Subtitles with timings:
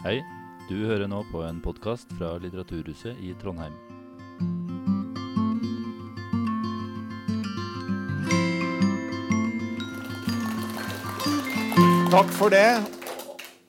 [0.00, 0.20] Hei,
[0.70, 3.74] du hører nå på en podkast fra Litteraturhuset i Trondheim.
[12.10, 12.80] Takk for det.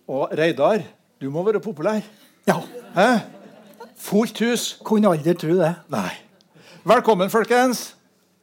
[0.08, 0.82] Og Reidar,
[1.22, 2.02] du må være populær.
[2.48, 2.58] Ja,
[2.96, 3.20] Hæ?
[4.02, 4.80] Fullt hus.
[4.84, 5.76] kunne aldri tro det.
[5.90, 6.10] Nei.
[6.84, 7.96] Velkommen, folkens.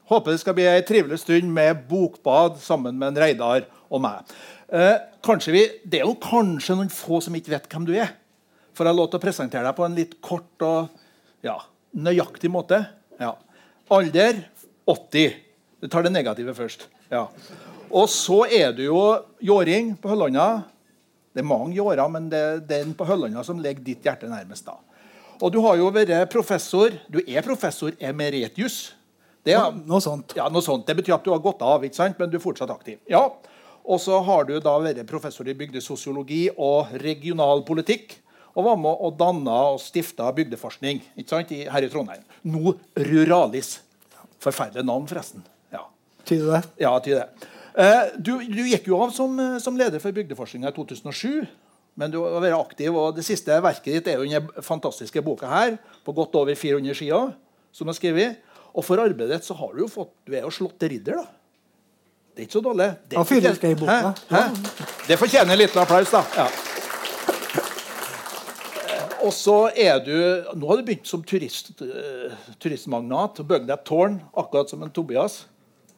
[0.08, 4.22] Håper det skal bli ei trivelig stund med bokbad sammen med en Reidar og meg.
[4.68, 8.12] Eh, kanskje vi, Det er jo kanskje noen få som ikke vet hvem du er.
[8.76, 10.88] Får jeg lov til å presentere deg på en litt kort og
[11.42, 11.56] ja,
[11.96, 12.82] nøyaktig måte?
[13.18, 13.32] Ja.
[13.90, 14.42] Alder
[14.86, 15.38] 80.
[15.80, 16.86] Du tar det negative først.
[17.10, 17.26] Ja.
[17.88, 19.00] Og så er du jo
[19.40, 20.64] jåring på Høllanda.
[21.32, 24.66] Det er mange jårer, men det er den på Høllanda som ligger ditt hjerte nærmest.
[24.68, 24.76] da.
[25.40, 26.92] Og du har jo vært professor.
[27.08, 28.94] Du er professor emeritius
[29.46, 30.34] Det er, Noe sånt.
[30.36, 30.84] ja, noe sånt.
[30.84, 32.18] Det betyr at du har gått av, ikke sant?
[32.18, 32.98] men du er fortsatt aktiv.
[33.08, 33.22] Ja.
[33.88, 38.18] Og så har du da vært professor i bygdesosiologi og regionalpolitikk.
[38.58, 41.52] Og var med og danna og stifta bygdeforskning ikke sant?
[41.72, 42.24] Her i Trondheim.
[42.48, 43.78] Nå Ruralis.
[44.42, 45.44] Forferdelig navn, forresten.
[45.74, 45.86] Ja,
[46.26, 46.60] Tyder det?
[46.82, 47.48] ja til det.
[47.78, 51.46] Eh, du, du gikk jo av som, eh, som leder for bygdeforskninga i 2007.
[51.98, 55.48] Men du har vært aktiv, og det siste verket ditt er jo denne fantastiske boka
[55.50, 57.32] her, på godt over 400 sider.
[57.72, 58.38] som jeg skrevet.
[58.74, 61.20] Og for arbeidet ditt så har du jo fått Du er jo slått til ridder,
[61.22, 61.37] da.
[62.38, 62.84] Det er ikke så dårlig.
[63.10, 63.88] Det fortjener-.
[63.90, 64.10] Hæ?
[64.30, 64.42] Hæ?
[65.08, 66.20] Det fortjener en liten applaus, da.
[66.36, 66.44] Ja.
[69.26, 70.14] Og så er du
[70.54, 74.92] Nå har du begynt som turist, uh, turistmagnat bygd deg et tårn, akkurat som en
[74.94, 75.40] Tobias.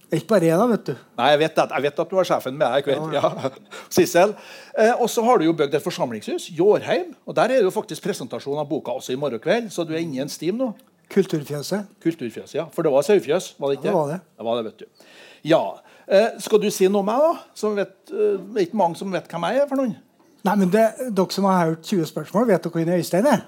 [0.08, 0.94] Ikke bare én, vet du.
[1.20, 3.12] Nei, jeg vet, at, jeg vet at du har sjefen med deg.
[3.18, 3.50] Ja.
[3.98, 4.32] Sissel.
[4.72, 7.12] Eh, og så har du jo bygd et forsamlingshus, Jårheim.
[7.28, 9.92] Og der er det jo faktisk presentasjon av boka også i morgen kveld, så du
[9.92, 10.72] er inne i en stim nå.
[11.12, 11.92] Kulturfjøset.
[12.00, 12.64] Kulturfjøs, ja.
[12.72, 13.92] For det var sauefjøs, var det ikke?
[13.92, 14.20] Ja, det var det.
[14.24, 15.06] det var det, vet du.
[15.52, 15.62] Ja.
[16.08, 17.32] Eh, skal du si noe om meg, da?
[17.54, 19.96] Som vet, eh, det er ikke mange som vet hvem jeg er for noen.
[20.44, 23.42] Nei, men det, Dere som har hørt 20 spørsmål, vet dere hvem Øystein er?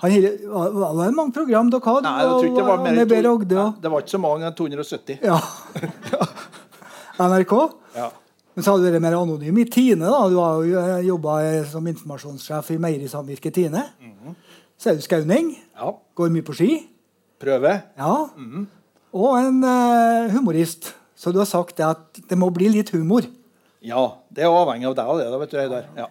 [0.00, 2.02] Han var, det mange program dere hadde?
[2.02, 4.52] Nei, jeg tror ikke det var mer enn to- Ogde Det var ikke så mange,
[4.56, 5.18] 270.
[5.22, 5.40] ja.
[7.20, 7.52] NRK.
[7.96, 8.10] Ja.
[8.54, 10.06] Men så hadde du vært mer anonym i Tine.
[10.08, 10.28] da.
[10.28, 11.34] Du har jo jobba
[11.70, 13.82] som informasjonssjef i Meierisamvirket Tine.
[14.00, 14.34] Mhm.
[14.80, 15.56] Så er du skauning.
[15.76, 15.90] ja.
[16.16, 16.88] Går mye på ski.
[17.40, 17.82] Prøve.
[17.98, 18.26] Ja.
[18.36, 18.66] Mhm.
[19.12, 20.94] Og en eh, humorist.
[21.20, 23.26] Så du har sagt det at det må bli litt humor.
[23.84, 25.26] Ja, det er avhengig av deg og det.
[25.28, 26.06] da, vet Du ja.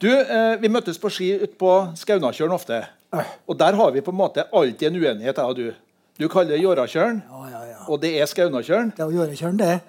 [0.00, 2.84] Du, eh, Vi møttes på ski ute på Skaunakjøren ofte.
[3.46, 5.74] Og der har vi på en måte alltid en uenighet, jeg og du.
[6.18, 7.76] Du kaller det Jårakjøren, Ja, ja, ja.
[7.88, 8.92] og det er Skaunakjøren.
[8.96, 9.80] Det er gjøre det.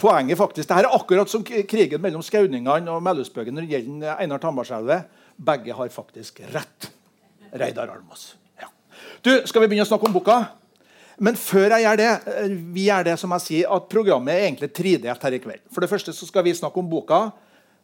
[0.00, 4.16] Poenget faktisk, det her er akkurat som krigen mellom skauningene og Melhusbøgen når det gjelder
[4.16, 5.04] Einar Tambarskjelvet.
[5.36, 6.88] Begge har faktisk rett.
[7.52, 8.36] Reidar Almås.
[8.60, 8.68] Ja.
[9.24, 10.38] Du, Skal vi begynne å snakke om boka?
[11.20, 14.46] Men før jeg gjør det, eh, vi gjør det som jeg sier, at programmet er
[14.46, 15.60] egentlig tredelt her i kveld.
[15.72, 17.26] For det første så skal vi snakke om boka.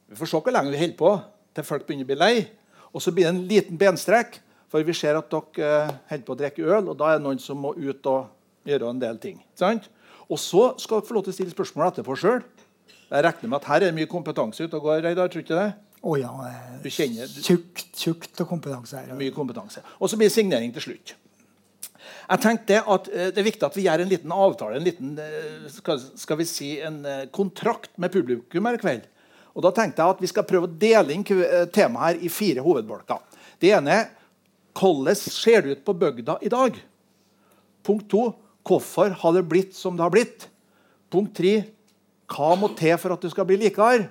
[0.09, 1.13] Vi får se hvor lenge vi holder på
[1.57, 2.47] til folk begynner å bli lei.
[2.95, 4.39] Og så blir det en liten benstrekk,
[4.73, 7.27] for vi ser at dere eh, holder på å drikke øl, og da er det
[7.27, 8.31] noen som må ut og
[8.67, 9.43] gjøre en del ting.
[9.59, 9.91] Sant?
[10.31, 12.41] Og så skal dere få lov til å stille spørsmål etterpå sjøl.
[13.11, 15.05] Jeg regner med at her er det mye kompetanse ute og går.
[15.05, 15.69] Reidar, tror du ikke det?
[16.07, 16.33] Å ja.
[16.49, 19.15] eh, kjenner du, Tjukt, tjukt og kompetanse her.
[19.19, 19.85] mye kompetanse.
[20.01, 21.15] Og så blir det signering til slutt.
[22.27, 25.13] Jeg tenkte at eh, Det er viktig at vi gjør en liten avtale, en liten
[25.23, 29.07] eh, skal, vi si, en eh, kontrakt med publikum her i kveld.
[29.57, 32.65] Og Da tenkte jeg at vi skal prøve å dele inn temaet her i fire
[32.65, 33.23] hovedbolker.
[33.63, 34.11] Det ene er
[34.77, 36.77] hvordan ser det ut på bygda i dag?
[37.87, 38.27] Punkt to
[38.67, 40.51] hvorfor har det blitt som det har blitt?
[41.09, 41.55] Punkt tre
[42.35, 44.11] hva må til for at det skal bli likere?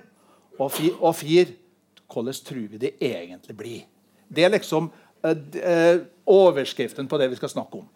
[0.56, 1.46] Og, fire
[2.06, 3.82] hvordan tror vi det egentlig blir?
[4.26, 4.88] Det er liksom
[6.26, 7.88] overskriften på det vi skal snakke om.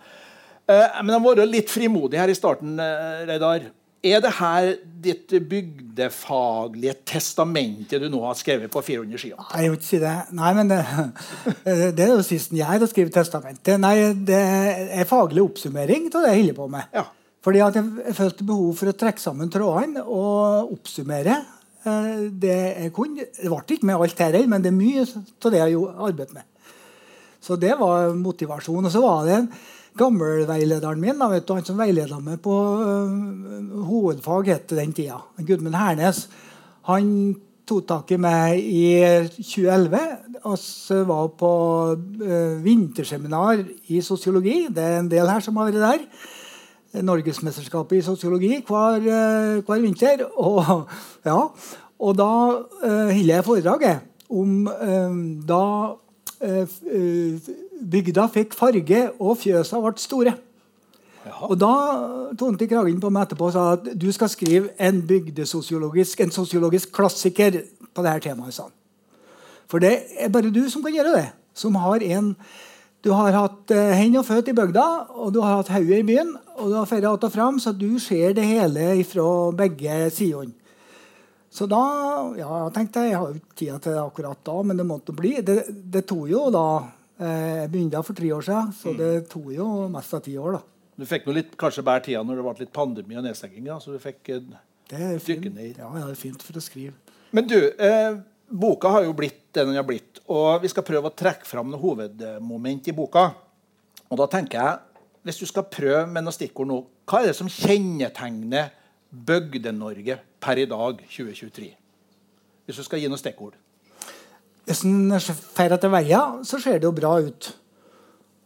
[0.71, 3.69] Eh, men jeg må være litt frimodig her i starten, eh, Reidar.
[4.01, 4.67] Er det her
[5.05, 9.43] ditt bygdefaglige testamentet du nå har skrevet på 400 sider?
[9.53, 10.15] Nei, jeg vil ikke si det.
[10.33, 10.79] Nei, men det,
[11.99, 13.77] det er jo sisten jeg har skrevet testamentet.
[13.83, 16.89] Nei, det er faglig oppsummering av det jeg holder på med.
[16.97, 17.05] Ja.
[17.45, 22.57] Fordi at jeg, følte behov for å trekke sammen trådene og oppsummere eh, det
[22.87, 23.29] jeg kunne.
[23.37, 26.41] Det ble ikke med alt her, men det er mye av det jeg har arbeidet
[26.41, 26.49] med.
[27.41, 28.85] Så det var motivasjon.
[28.85, 29.53] Og så var det en
[29.99, 35.79] gammelveilederen min, da, du, han som veileda meg på uh, hovedfag, het den tida, Gudmund
[35.79, 36.27] Hernes,
[36.89, 37.09] han
[37.69, 38.85] tok tak i meg i
[39.37, 40.01] 2011
[40.41, 41.53] og så var på
[41.95, 43.61] uh, vinterseminar
[43.93, 44.65] i sosiologi.
[44.73, 46.07] Det er en del her som har vært der.
[47.07, 50.25] Norgesmesterskapet i sosiologi hver, uh, hver vinter.
[50.41, 50.87] Og,
[51.29, 51.41] ja,
[52.01, 52.31] og da
[52.81, 54.65] holder jeg foredraget om
[55.45, 55.65] da
[56.41, 60.37] bygda fikk farge, og fjøsa ble store.
[61.45, 61.73] Og da
[62.41, 66.93] tonte kragen på meg etterpå og sa at du skal skrive en bygdesosiologisk, en sosiologisk
[66.97, 67.61] klassiker
[67.95, 68.57] på dette temaet.
[68.57, 68.73] han.
[69.69, 71.29] For det er bare du som kan gjøre det.
[71.55, 72.37] Som har en
[73.01, 76.05] Du har hatt eh, hender og føtter i bygda, og du har hatt hodet i
[76.05, 80.11] byen, og du har ferdig att og fram, så du ser det hele fra begge
[80.11, 80.53] sidene.
[81.51, 81.83] Så da
[82.39, 85.15] ja, tenkte jeg, jeg har jo ikke tida til det akkurat da, men det måtte
[85.17, 85.33] bli.
[85.43, 85.57] Det,
[85.91, 86.65] det tok jo da
[87.19, 90.61] eh, Jeg begynte for tre år siden, så det tok jo mest av ti år.
[90.61, 90.63] da.
[91.01, 93.67] Du fikk noe litt, kanskje bedre tida når det ble litt pandemi og nedstenging.
[93.83, 94.47] Så du fikk eh,
[94.93, 95.75] Det fint, dykke ned i.
[95.81, 96.95] ja, det er fint for å skrive.
[97.35, 98.15] Men du, eh,
[98.51, 100.23] boka har jo blitt det den har blitt.
[100.31, 103.27] Og vi skal prøve å trekke fram noen hovedmoment i boka.
[104.07, 106.79] Og da tenker jeg, hvis du skal prøve med noen stikkord nå,
[107.11, 108.71] hva er det som kjennetegner
[109.11, 111.71] Bygde-Norge per i dag, 2023?
[112.67, 113.57] Hvis du skal gi noen stikkord.
[114.69, 117.51] Hvis en drar etter veia, så ser det jo bra ut.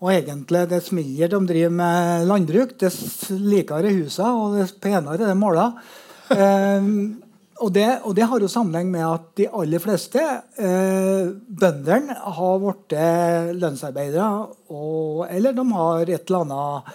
[0.04, 5.18] Og egentlig, dess mindre de driver med landbruk, dess likere er husene, og dess penere
[5.20, 5.70] er det måla.
[6.34, 6.86] Eh,
[7.60, 10.22] og, det, og det har jo sammenheng med at de aller fleste
[10.56, 11.28] eh,
[11.60, 12.94] bøndene har blitt
[13.60, 14.30] lønnsarbeidere,
[14.72, 16.94] og, eller de har et eller annet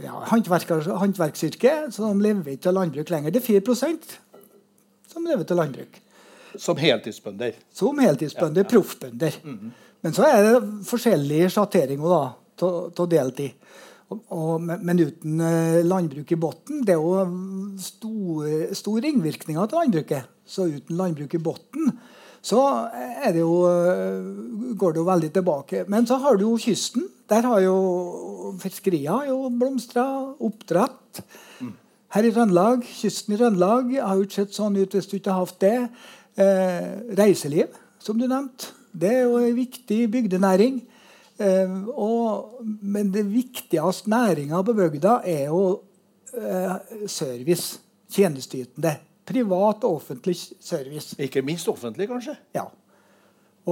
[0.00, 3.36] ja, håndverksyrke, så de lever ikke av landbruk lenger.
[3.36, 3.76] Det er 4
[5.12, 6.00] som lever til landbruk
[6.58, 7.56] Som heltidsbønder.
[7.72, 9.38] som heltidsbønder, proffbønder.
[10.02, 13.54] Men så er det forskjellige sjatteringer til av deltid.
[14.12, 17.22] Og, og, men, uten eh, landbruk i bunnen Det er jo
[17.80, 20.34] store, store ringvirkninger til landbruket.
[20.44, 21.94] Så uten landbruk i bunnen
[22.42, 22.58] så
[23.36, 25.84] det jo, eh, går det jo veldig tilbake.
[25.86, 27.06] Men så har du jo kysten.
[27.30, 30.04] Der har jo fiskeria jo blomstra.
[30.42, 31.22] Oppdrett.
[32.12, 35.32] Her i Trøndelag, kysten i Trøndelag har jo ikke sett sånn ut hvis du ikke
[35.32, 35.76] har hatt det.
[36.44, 38.74] Eh, reiseliv, som du nevnte.
[38.92, 40.82] Det er jo en viktig bygdenæring.
[41.40, 45.62] Eh, og, men det viktigste næringa på bygda er jo
[46.36, 47.80] eh, service.
[48.12, 48.98] Tjenesteytende.
[49.24, 51.16] Privat og offentlig service.
[51.16, 52.36] Ikke minst offentlig, kanskje.
[52.52, 52.66] Ja.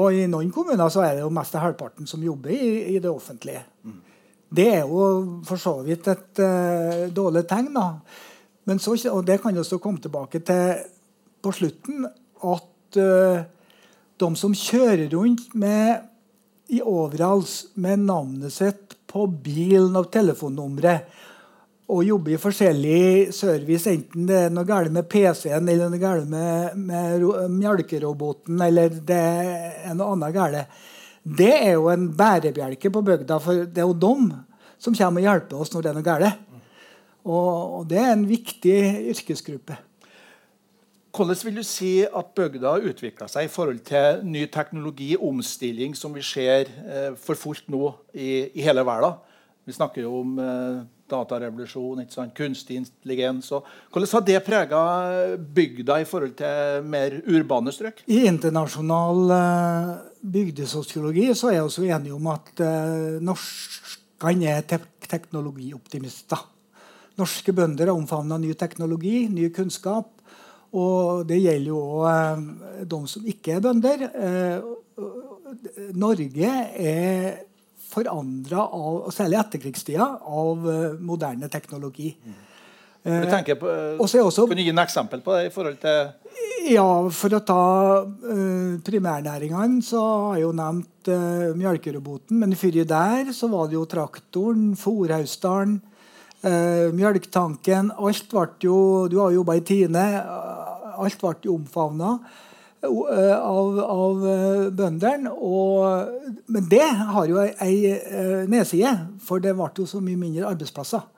[0.00, 3.10] Og i noen kommuner så er det jo mest halvparten som jobber i, i det
[3.10, 3.66] offentlige.
[4.50, 7.72] Det er jo for så vidt et uh, dårlig tegn.
[7.74, 7.88] da.
[8.68, 10.82] Men så, og det kan jo også komme tilbake til
[11.40, 12.04] på slutten,
[12.44, 13.40] at uh,
[14.20, 16.06] de som kjører rundt med
[16.70, 21.26] i overalls med navnet sitt på bilen og telefonnummeret
[21.90, 26.28] og jobber i forskjellig service, enten det er noe galt med PC-en eller noe galt
[26.30, 30.76] med, med ro- melkeroboten eller det er noe annet galt,
[31.24, 34.30] det er jo en bærebjelke på bygda, for det er jo dem
[34.80, 36.46] som kommer og hjelper oss når det er noe galt.
[37.28, 38.76] Og, det er en viktig
[39.12, 39.76] yrkesgruppe.
[41.10, 45.96] Hvordan vil du si at bygda har utvikla seg i forhold til ny teknologi, omstilling,
[45.98, 49.18] som vi ser eh, for fullt nå i, i hele verden?
[49.66, 50.78] Vi snakker jo om eh,
[51.10, 52.04] datarevolusjon,
[52.36, 53.50] kunstig intelligens.
[53.50, 54.84] Hvordan har det prega
[55.58, 58.04] bygda i forhold til mer urbane strøk?
[58.06, 59.92] I internasjonal eh,
[60.38, 62.64] bygdesosiologi så er vi også enige om at
[63.26, 64.78] norskene er te
[65.10, 66.46] teknologioptimister.
[67.18, 70.12] Norske bønder har omfavna ny teknologi, ny kunnskap.
[70.70, 72.44] Og det gjelder jo òg
[72.90, 74.04] de som ikke er bønder.
[74.14, 74.60] Eh,
[75.98, 77.40] Norge er
[77.90, 78.68] forandra,
[79.10, 82.12] særlig etterkrigstida, av eh, moderne teknologi.
[83.00, 85.46] Du tenker på, eh, og så er også- Kan du gi en eksempel på det
[85.46, 86.12] i forhold til
[86.68, 92.36] Ja, for å ta uh, primærnæringene, så har jeg jo nevnt uh, melkeroboten.
[92.38, 95.80] Men før der så var det jo traktoren, fòrhausdalen,
[96.44, 98.76] uh, mjølktanken Alt ble jo
[99.10, 100.06] Du har jobba i Tine.
[101.00, 102.16] Alt ble jo omfavna
[102.80, 105.32] av, av uh, bøndene.
[106.48, 111.08] Men det har jo ei, ei nedside, for det ble jo så mye mindre arbeidsplasser.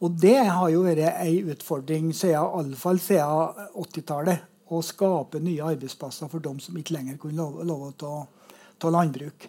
[0.00, 4.46] Og det har jo vært ei utfordring siden, iallfall siden 80-tallet.
[4.70, 8.20] Å skape nye arbeidsplasser for dem som ikke lenger kunne love, å
[8.80, 9.48] ta landbruk.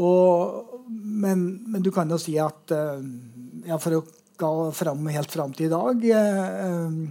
[0.00, 3.04] Og, men, men du kan jo si at eh,
[3.64, 4.02] ja, For å
[4.36, 7.02] gå fram, helt fram til i dag eh,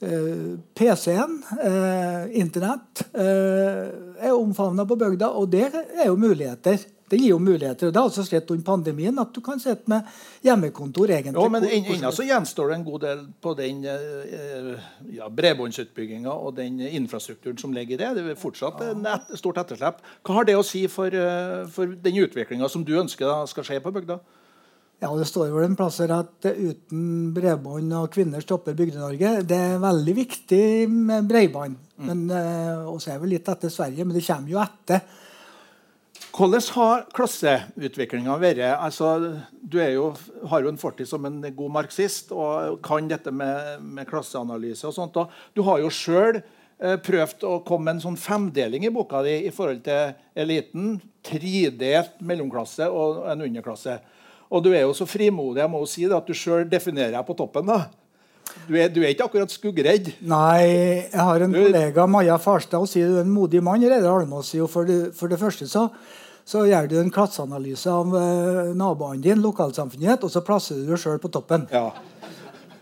[0.00, 6.90] eh, PC-en, eh, Internett, eh, er omfavna på bygda, og det er jo muligheter.
[7.10, 7.90] Det gir jo muligheter.
[7.92, 10.06] Det har også skjedd under pandemien at du kan sitte med
[10.42, 11.10] hjemmekontor.
[11.12, 11.36] egentlig.
[11.36, 13.82] Ja, men ennå så gjenstår det en god del på den
[15.12, 18.08] ja, bredbåndsutbygginga og den infrastrukturen som ligger i det.
[18.16, 20.00] Det er fortsatt et stort etterslep.
[20.24, 21.12] Hva har det å si for,
[21.76, 24.18] for den utviklinga som du ønsker skal skje på bygda?
[25.04, 29.42] Ja, Det står vel en plass her at uten bredbånd og kvinner stopper Bygde-Norge.
[29.44, 31.74] Det er veldig viktig med bredbånd.
[32.08, 35.02] Men eh, også er vi litt etter Sverige, men det kommer jo etter.
[36.34, 38.62] Hvordan har klasseutviklinga vært?
[38.72, 39.10] Altså,
[39.60, 40.06] du jo,
[40.48, 44.88] har jo en fortid som en god marxist og kan dette med, med klasseanalyse.
[44.88, 45.20] og sånt.
[45.20, 49.20] Og du har jo sjøl eh, prøvd å komme med en sånn femdeling i boka
[49.28, 50.96] di i forhold til eliten.
[51.28, 54.00] Tredelt mellomklasse og en underklasse.
[54.54, 57.10] Og du er jo så frimodig jeg må jo si det, at du sjøl definerer
[57.16, 57.66] deg på toppen.
[57.66, 57.80] da.
[58.68, 60.12] Du er, du er ikke akkurat skuggeredd.
[60.30, 60.60] Nei,
[61.10, 63.82] jeg har en Du- kollega, Maja Farstad, og sier du er en modig mann.
[63.82, 65.88] Reidar Almås sier for det, for det første så,
[66.46, 71.00] så gjør du en klasseanalyse av eh, naboene dine, lokalsamfunnet, og så plasser du deg
[71.02, 71.66] sjøl på toppen.
[71.72, 71.88] Ja.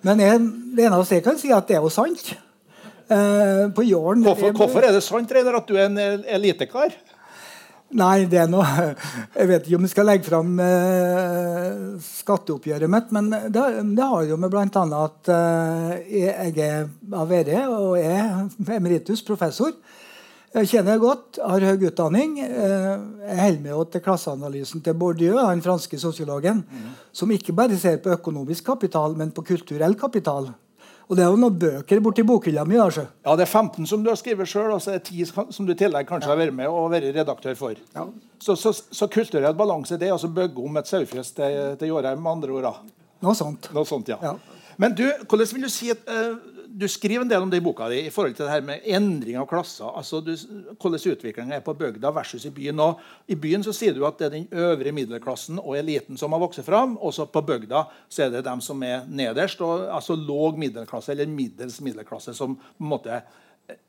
[0.04, 0.40] Men jeg,
[0.76, 2.34] det eneste jeg kan si, at det er jo sant.
[3.12, 6.92] Eh, på jorden Hvorfor, hvorfor er det sant Reidar, at du er en el- elitekar?
[7.92, 8.64] Nei, det er noe
[9.36, 13.64] Jeg vet ikke om jeg skal legge fram eh, skatteoppgjøret mitt, men det,
[13.96, 14.84] det har jo med bl.a.
[15.02, 19.74] at eh, jeg er av VD og er emeritus professor.
[20.52, 22.38] Jeg kjenner godt, har høy utdanning.
[22.44, 22.88] Eh,
[23.26, 26.64] jeg holder med til klasseanalysen til Bourdieu, den franske sosiologen,
[27.12, 30.48] som ikke bare ser på økonomisk kapital, men på kulturell kapital.
[31.08, 32.78] Og det er jo noen bøker borti bokhylla mi.
[32.80, 33.06] Altså.
[33.24, 35.66] Ja, Det er 15 som du har skrevet sjøl, og så er det 10 som
[35.66, 37.74] du i tillegg kanskje har vært med og vært redaktør for.
[37.94, 38.06] Ja.
[38.42, 42.22] Så, så, så kulturell balanse det er altså bygge om et sauefjøs til, til Jårheim,
[42.22, 42.82] med andre ord.
[43.22, 43.68] Noe sånt.
[43.74, 44.18] Noe sånt, ja.
[44.22, 44.36] Ja.
[44.80, 46.32] Men du, hvordan vil du si at eh,
[46.72, 48.86] Du skriver en del om det i boka di i forhold til det her med
[48.88, 49.90] endring av klasser.
[49.96, 50.32] altså du,
[50.80, 52.80] Hvordan utviklinga er på bygda versus i byen.
[52.80, 56.32] Og I byen så sier du at det er den øvre middelklassen og eliten som
[56.32, 56.96] har vokst fram.
[56.96, 61.12] Og så på bygda så er det dem som er nederst, og, altså låg middelklasse
[61.12, 63.20] eller middels middelklasse, som på en måte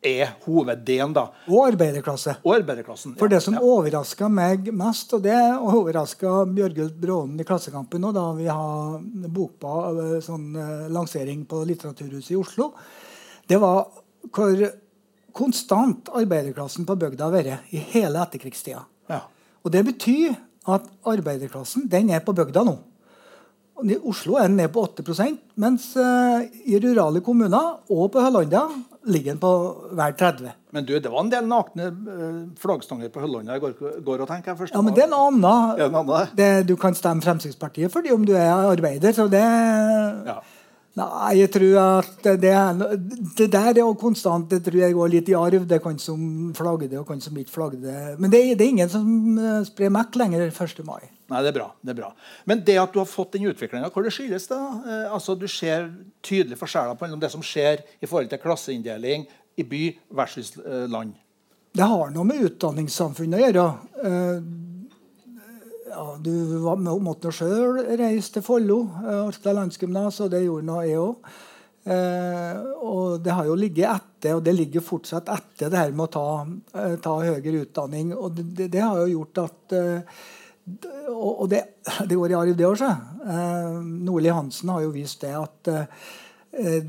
[0.03, 1.13] er hoveddelen.
[1.15, 1.25] da.
[1.47, 2.37] Og arbeiderklasse.
[2.43, 3.15] Og arbeiderklassen.
[3.19, 3.63] For det som ja.
[3.63, 8.99] overraska meg mest, og det overraska Bjørgulf Brånen i Klassekampen da vi har
[9.33, 12.71] bokba eh, sånn eh, lansering på Litteraturhuset i Oslo,
[13.47, 13.85] det var
[14.33, 14.63] hvor
[15.35, 18.83] konstant arbeiderklassen på bygda har vært i hele etterkrigstida.
[19.11, 19.23] Ja.
[19.63, 20.35] Og det betyr
[20.69, 22.77] at arbeiderklassen den er på bygda nå.
[23.81, 25.03] Oslo er den ned på 8
[25.59, 28.67] mens eh, i rurale kommuner og på Høllanda
[29.09, 29.51] ligger den på
[29.97, 33.73] hver 30 Men du, det var en del nakne eh, flaggstanger på Høllanda i går,
[34.05, 34.75] går og tenker jeg først.
[34.77, 36.35] Ja, men det er noe annet.
[36.37, 40.39] Det, du kan stemme Fremskrittspartiet fordi om du er arbeider, så det Ja.
[40.93, 42.51] Nei, jeg tror at det,
[43.39, 44.45] det der er jo konstant.
[44.51, 45.63] Det tror jeg går litt i arv.
[45.65, 48.01] Det er kan som flagger det, og kan som ikke flagger det.
[48.21, 49.07] Men det, det er ingen som
[49.41, 50.83] eh, sprer Mac lenger 1.
[50.85, 51.09] mai.
[51.33, 51.71] Nei, det er bra.
[51.81, 52.11] det er bra.
[52.45, 54.59] Men det at du har fått den utviklinga, hvor det skyldes det?
[54.59, 55.89] Eh, altså, Du ser
[56.21, 59.25] tydelige forskjeller på mellom det som skjer i forhold til klasseinndeling
[59.57, 59.83] i by
[60.13, 61.17] versus eh, land.
[61.73, 63.65] Det har noe med utdanningssamfunnet å gjøre.
[65.93, 70.81] Eh, ja, du var, måtte sjøl reise til Follo, Orkla landsgymnas, og det gjorde nå
[70.87, 71.33] jeg òg.
[72.79, 76.13] og det har jo ligget etter, og det ligger fortsatt etter det her med å
[76.13, 76.27] ta,
[76.79, 78.13] eh, ta høyere utdanning.
[78.15, 80.21] Og det, det, har jo gjort at eh,
[81.11, 81.63] og, og det,
[82.07, 82.83] det går i arv, det òg.
[83.23, 86.87] Uh, Nordli Hansen har jo vist det at eh,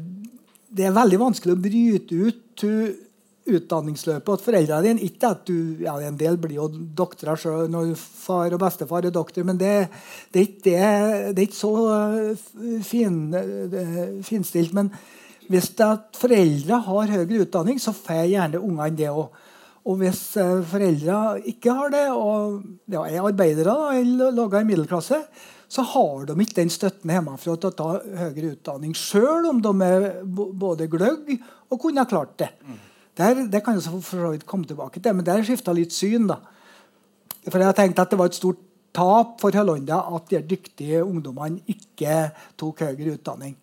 [0.75, 2.64] det er veldig vanskelig å bryte ut
[3.45, 5.05] utdanningsløpet hos foreldrene dine.
[5.05, 9.15] Ikke at du, ja, En del blir jo doktorer sjøl når far og bestefar er
[9.15, 9.89] doktor, men det,
[10.33, 10.77] det, er, ikke, det,
[11.37, 14.75] det er ikke så uh, fin, uh, finstilt.
[14.77, 14.93] Men
[15.51, 19.43] hvis det at foreldre har høyere utdanning, så får gjerne ungene det òg.
[19.85, 25.21] Og hvis uh, foreldre ikke har det, og ja, er arbeidere eller lager i middelklasse,
[25.75, 29.73] så har de ikke den støtten hjemmefra til å ta høyere utdanning, sjøl om de
[29.85, 32.51] er både gløgg og kunne ha klart det.
[33.14, 36.26] Der, det kan jeg for så vidt komme tilbake til, men der skifta litt syn.
[36.30, 36.40] da.
[37.47, 38.62] For jeg tenkte at det var et stort
[38.94, 42.30] tap for Hollandia at de dyktige ungdommene ikke
[42.61, 43.56] tok høyere utdanning.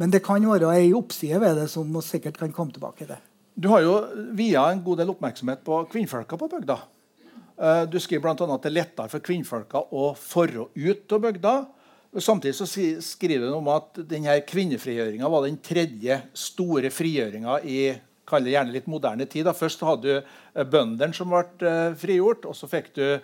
[0.00, 3.18] Men det kan være ei oppside ved det som sikkert kan komme tilbake til.
[3.60, 3.98] Du har jo
[4.36, 6.78] via en god del oppmerksomhet på kvinnfolka på bygda.
[7.60, 8.54] Eh, Du skriver bl.a.
[8.54, 11.54] at det er lettere for kvinnfolka å forre ut av bygda.
[12.16, 12.66] Samtidig så
[13.04, 17.82] skriver du om at denne kvinnefrigjøringa var den tredje store frigjøringa i
[18.28, 19.46] kall det gjerne litt moderne tid.
[19.48, 19.54] Da.
[19.56, 23.20] Først hadde du eh, bøndene som ble eh, frigjort, og så fikk du eh,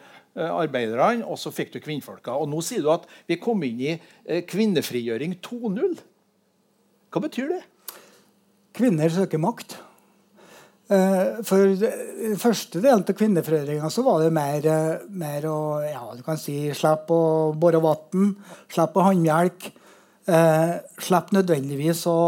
[0.50, 2.36] arbeiderne, og så fikk du kvinnfolka.
[2.36, 3.96] Og nå sier du at vi kom inn i
[4.50, 5.98] kvinnefrigjøring 2.0.
[7.14, 7.62] Hva betyr det?
[8.76, 9.78] Kvinner søker makt.
[10.86, 14.68] For den første delen av kvinnefrigjøringa så var det mer,
[15.10, 18.36] mer å ja, du kan si, slippe å bore vann,
[18.70, 19.72] slippe å håndmelke.
[20.26, 22.18] Eh, slippe nødvendigvis å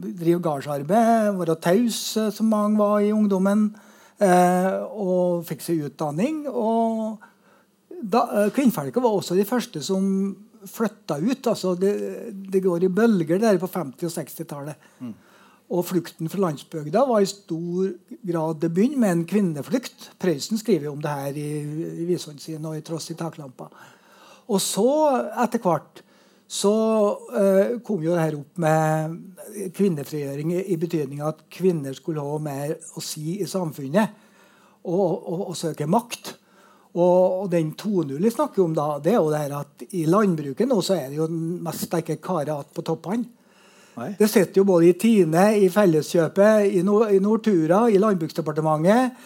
[0.00, 3.68] drive gardsarbeid, være taus, eh, som mange var i ungdommen.
[4.18, 6.42] Eh, og fikk seg utdanning.
[6.50, 7.18] Og
[8.02, 10.36] da, eh, kvinnfolket var også de første som
[10.66, 11.46] flytta ut.
[11.46, 11.94] altså Det,
[12.50, 14.74] det går i bølger der på 50- og 60-tallet.
[15.68, 17.90] Og flukten fra landsbygda var i stor
[18.24, 20.10] grad Det begynner med en kvinneflukt.
[20.18, 21.48] Prøysen skriver om det her i,
[22.02, 23.68] i visene sine og i Tross i taklampa.
[24.48, 24.88] Og så,
[25.44, 26.02] etter hvert,
[26.48, 26.74] så
[27.36, 29.16] eh, kom jo det her opp med
[29.76, 34.14] kvinnefrigjøring i, i betydning at kvinner skulle ha mer å si i samfunnet
[34.88, 36.32] og, og, og søke makt.
[36.96, 40.06] Og, og den 2.0 vi snakker om, da, det er jo det her at i
[40.08, 43.34] landbruket nå så er det jo mest sterke karer igjen på toppene.
[43.98, 49.18] Det sitter jo både i Tine, i Felleskjøpet, i, no, i Nortura, i Landbruksdepartementet.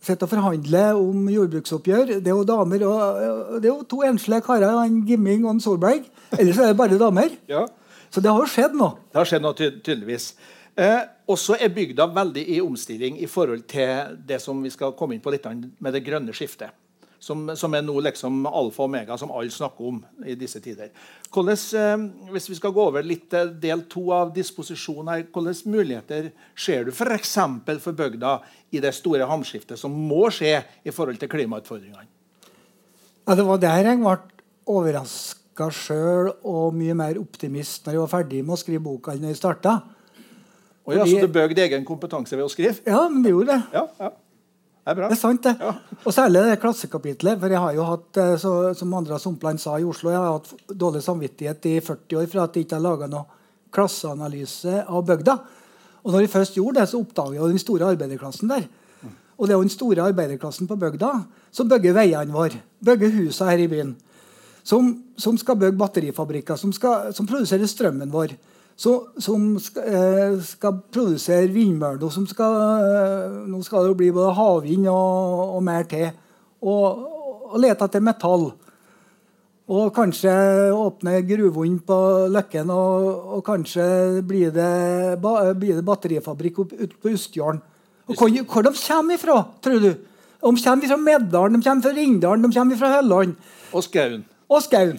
[0.00, 2.14] Sitter og forhandler om jordbruksoppgjør.
[2.24, 5.60] Det er jo damer og, det er jo to enslige karer, en Gimming og en
[5.60, 6.06] Solberg.
[6.38, 7.36] Ellers er det bare damer.
[7.50, 7.66] Ja.
[8.10, 8.96] Så det har jo skjedd noe.
[9.12, 10.32] Det har skjedd noe ty tydeligvis.
[10.80, 15.14] Eh, også er bygda veldig i omstilling i forhold til det som vi skal komme
[15.14, 15.46] inn på litt
[15.78, 16.72] med det grønne skiftet.
[17.20, 20.88] Som, som er nå liksom alfa og omega, som alle snakker om i disse tider.
[21.28, 25.68] Hvordan, eh, hvis vi skal gå over litt til del to av disposisjonen her, Hvilke
[25.68, 27.34] muligheter ser du f.eks.
[27.66, 28.38] For, for bygda
[28.72, 32.08] i det store hamskiftet som må skje i forhold til klimautfordringene?
[33.28, 34.16] Ja, det var der jeg ble
[34.70, 39.20] overraska sjøl og mye mer optimist når jeg var ferdig med å skrive boka enn
[39.26, 39.76] når jeg starta.
[40.88, 42.80] Oh, ja, Fordi- så du bøgde egen kompetanse ved å skrive?
[42.86, 43.62] Ja, men det gjorde det.
[43.76, 44.10] Ja, ja.
[44.80, 45.08] Det er bra.
[45.10, 45.54] Det er sant, det.
[45.60, 45.74] Ja.
[46.00, 47.38] Og særlig det klassekapitlet.
[47.40, 50.38] For jeg har jo hatt, eh, så, som Andreas Humpland sa i Oslo, jeg har
[50.38, 53.26] hatt dårlig samvittighet i 40 år for at jeg ikke har laga noe
[53.70, 55.36] klasseanalyse av bygda.
[56.00, 58.68] Og når jeg først gjorde det, så oppdaga jeg den store arbeiderklassen der.
[59.40, 61.10] Og det er jo den store arbeiderklassen på bygda
[61.52, 63.94] som bygger veiene våre, bygger husene her i byen.
[64.64, 68.34] Som, som skal bygge batterifabrikker, som, skal, som produserer strømmen vår.
[68.80, 72.08] Så, som skal, eh, skal produsere vindmøller.
[72.14, 76.06] Som skal, eh, nå skal det jo bli både havvind og, og mer til.
[76.64, 77.02] Og,
[77.52, 78.46] og lete etter metall.
[79.70, 80.32] Og kanskje
[80.74, 81.96] åpne gruvehund på
[82.34, 83.04] Løkken, og,
[83.36, 83.84] og kanskje
[84.26, 84.70] blir det,
[85.60, 87.60] blir det batterifabrikk opp- ut på Ustjorden.
[88.10, 89.90] Og hvor, hvor de kommer ifra, tror du?
[89.92, 93.36] De kommer fra Meddalen, de kommer fra Rindalen, de kommer fra Hølland
[93.76, 94.24] Og Skaun.
[94.50, 94.96] og Skaun.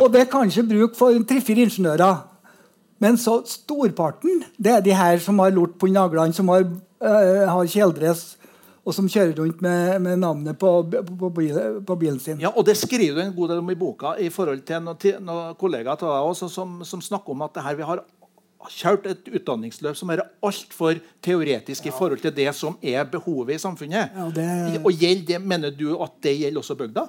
[0.00, 2.22] Og det kan ikke bruke for tre-fire ingeniører.
[3.00, 7.44] Men så storparten det er de her som har lort på naglene, som har, øh,
[7.48, 8.34] har kjeledress,
[8.88, 12.38] og som kjører rundt med, med navnet på, på, på, bil- på bilen sin.
[12.40, 15.18] Ja, og Det skriver du en god del om i boka i forhold til noen,
[15.26, 18.00] noen kollegaer til deg også, som, som snakker om at det her vi har
[18.72, 23.60] kjørt et utdanningsløp som er altfor teoretisk i forhold til det som er behovet i
[23.62, 24.08] samfunnet.
[24.16, 27.04] Ja, det- Og gjelder det, Mener du at det gjelder også bygda?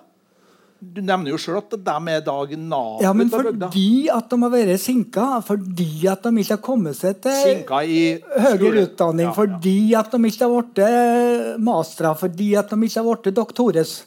[0.79, 4.51] Du nevner jo sjøl at de er dag navet Ja, men fordi at de har
[4.53, 9.31] vært sinka, fordi at de ikke har kommet seg til Sinka i høyere utdanning, Ja,
[9.31, 9.35] ja.
[9.35, 13.97] fordi at de ikke har blitt mastere, fordi at de ikke har blitt doktores.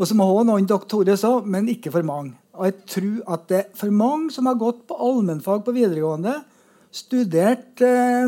[0.00, 2.32] Og så må ha noen doktores òg, men ikke for mange.
[2.56, 6.38] Og jeg tror at det er for mange som har gått på allmennfag på videregående,
[6.92, 8.24] studert eh,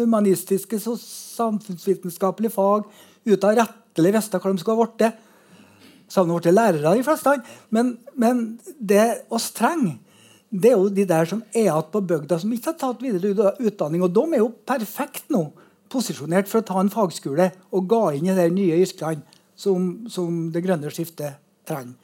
[0.00, 2.88] humanistiske og samfunnsvitenskapelige fag
[3.24, 5.20] uten å rettelig visste hva de skulle ha blitt.
[6.12, 7.36] De blitt lærere, de fleste.
[7.70, 8.42] Men, men
[8.78, 9.98] det oss trenger,
[10.52, 13.54] det er jo de der som er igjen på bygda, som ikke har tatt videre
[13.56, 14.02] utdanning.
[14.04, 15.46] Og de er jo perfekt nå
[15.92, 19.24] posisjonert for å ta en fagskole og ga inn i de nye yrkene
[19.56, 21.96] som, som det grønne skiftet trenger.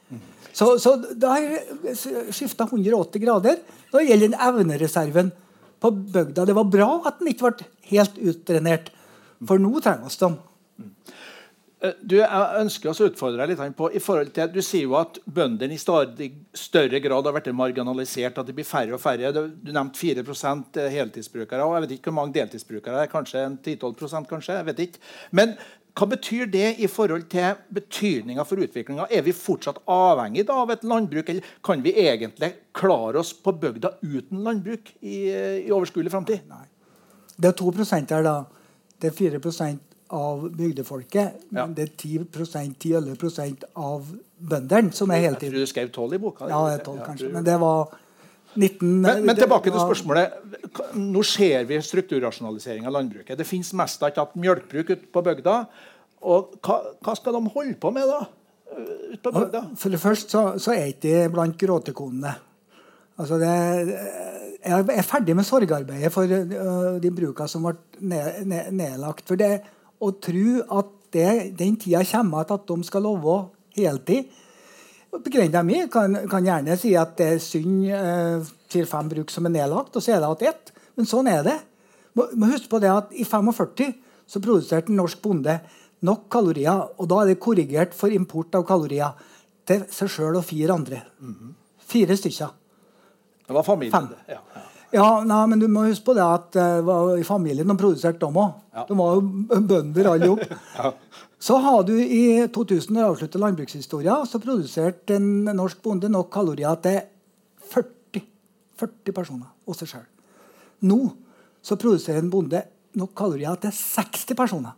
[0.53, 3.59] Så, så det har skifta 180 grader
[3.91, 5.31] når det gjelder den evnereserven
[5.79, 6.45] på bygda.
[6.49, 8.89] Det var bra at den ikke ble helt utdrenert,
[9.45, 10.39] for nå trenger vi dem.
[11.81, 14.83] Eh, Du, jeg ønsker oss å utfordre deg litt på i forhold til, Du sier
[14.83, 18.37] jo at bøndene i stadig større grad har vært marginalisert.
[18.37, 19.31] At det blir færre og færre.
[19.31, 21.63] Du, du nevnte 4 heltidsbrukere.
[21.63, 22.95] og Jeg vet ikke hvor mange deltidsbrukere.
[22.95, 24.99] det er Kanskje en 10-12 kanskje, jeg vet ikke.
[25.31, 25.55] Men
[25.97, 29.07] hva betyr det i forhold til betydninga for utviklinga?
[29.11, 33.97] Er vi fortsatt avhengig av et landbruk, eller kan vi egentlig klare oss på bygda
[34.03, 35.27] uten landbruk i,
[35.65, 36.45] i overskuelig framtid?
[37.35, 38.45] Det er 2 her, da.
[38.99, 41.41] Det er 4 av bygdefolket.
[41.49, 41.65] Ja.
[41.65, 44.07] Men det er 10-11 av
[44.39, 46.49] bøndene som er Jeg tror du skrev 12 i boka.
[46.49, 47.31] Ja, det er 12 kanskje.
[47.33, 47.93] Men det var
[48.55, 50.33] 19 Men, men tilbake til spørsmålet.
[50.97, 53.37] Nå ser vi strukturrasjonalisering av landbruket.
[53.37, 55.55] Det fins mest av et mjølkebruk ute på bygda.
[56.29, 58.23] Og hva, hva skal de holde på med da?
[59.13, 59.63] Ut på bygda?
[59.79, 62.33] For det første så, så er ikke det blant gråtekonene.
[63.19, 63.53] Altså det,
[64.63, 69.27] jeg er ferdig med sorgarbeidet for øh, de bruka som ble ned, ned, nedlagt.
[69.27, 69.59] For det
[69.99, 73.39] å tro at det, den tida kommer at de skal love
[73.77, 74.29] heltid
[75.09, 79.47] Begrensa mi kan, kan gjerne si at det er synd eh, til fem bruk som
[79.49, 80.69] er nedlagt, og så er det igjen ett.
[80.99, 81.55] Men sånn er det.
[82.13, 83.95] Må, må huske på det at I 45
[84.29, 85.55] så produserte en norsk bonde
[86.05, 89.17] nok kalorier, og da er det korrigert for import av kalorier
[89.67, 91.01] til seg sjøl og fire andre.
[91.89, 92.53] Fire stykker.
[93.49, 93.95] Det var familien.
[93.95, 94.11] Fem.
[94.13, 94.35] det.
[94.35, 94.43] Ja,
[94.93, 95.07] ja.
[95.27, 98.57] Nei, men du må huske på det at var i familien de produserte dem òg.
[98.75, 98.85] Ja.
[98.89, 100.57] De var jo bønder alle sammen.
[100.79, 100.93] Ja.
[101.39, 106.27] Så har du i 2000, når jeg avslutta landbrukshistoria, så produserte en norsk bonde nok
[106.33, 106.97] kalorier til
[107.71, 108.25] 40
[108.79, 110.05] 40 personer og seg sjøl.
[110.87, 110.99] Nå
[111.63, 112.61] så produserer en bonde
[112.99, 114.75] nok kalorier til 60 personer.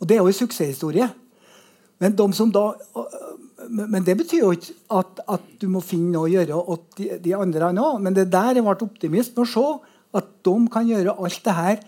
[0.00, 1.08] Og det er jo en suksesshistorie.
[2.00, 2.66] Men, de som da,
[3.68, 7.10] men, det betyr jo ikke at, at, du må finne noe å gjøre åt de,
[7.22, 8.00] de andre òg.
[8.02, 9.66] Men det der jeg ble optimist med å se
[10.16, 11.84] at de kan gjøre alt det her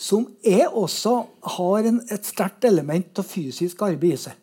[0.00, 1.14] som jeg også
[1.58, 4.36] har en, et sterkt element av fysisk arbeid i seg.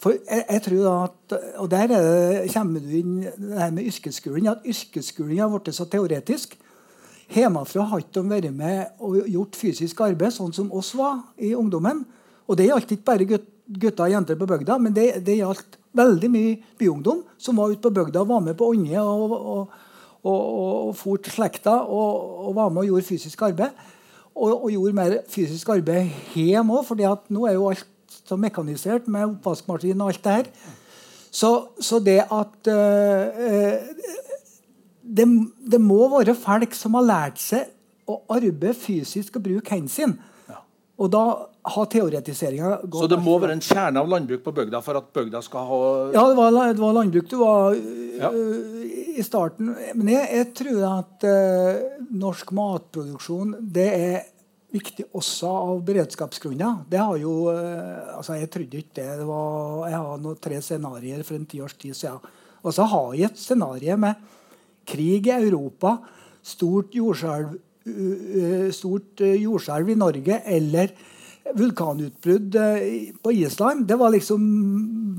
[0.00, 2.00] For jeg, jeg tror at, Og der det,
[2.52, 4.50] kommer du inn det her med yrkesskolen.
[4.52, 6.56] At yrkesskolen har blitt så teoretisk.
[7.32, 11.54] Hjemmefra har ikke de vært med og gjort fysisk arbeid sånn som oss var i
[11.56, 12.04] ungdommen.
[12.48, 16.30] Og det gjaldt ikke bare gutter og jenter på bygda, men det, det gjaldt veldig
[16.30, 19.74] mye byungdom som var ute på bygda og var med på Ånde og, og,
[20.24, 20.40] og,
[20.88, 23.72] og, for til slekta og, var med og gjorde fysisk arbeid.
[24.34, 27.86] Og, gjorde mer fysisk arbeid hjemme òg, for nå er jo alt
[28.24, 30.50] så mekanisert med oppvaskmaskin og alt det her.
[31.34, 31.50] Så,
[31.80, 33.78] så det at øh,
[35.02, 35.26] det,
[35.70, 37.70] det, må være folk som har lært seg
[38.10, 40.30] å arbeide fysisk og bruke hendene sine.
[40.48, 40.60] Ja.
[40.98, 41.24] Og da
[41.64, 45.40] har teoretiseringa Så det må være en kjerne av landbruk på bygda for at bygda
[45.44, 45.78] skal ha
[46.12, 47.78] Ja, det var, det var landbruk det var
[48.20, 48.30] ja.
[48.34, 49.72] uh, i starten.
[49.94, 54.18] Men jeg, jeg tror at uh, norsk matproduksjon det er
[54.74, 56.82] viktig også av beredskapsgrunner.
[56.90, 59.08] Det har jo, uh, altså Jeg trodde ikke det.
[59.22, 62.20] det var, jeg har noe, tre scenarioer for en tiårs tid siden.
[62.64, 64.20] Og så har jeg et scenario med
[64.84, 65.96] krig i Europa,
[66.44, 67.56] stort jordskjelv,
[68.72, 70.92] stort jordskjelv i Norge eller
[71.52, 73.86] vulkanutbrudd eh, på Island.
[73.86, 74.46] Det var liksom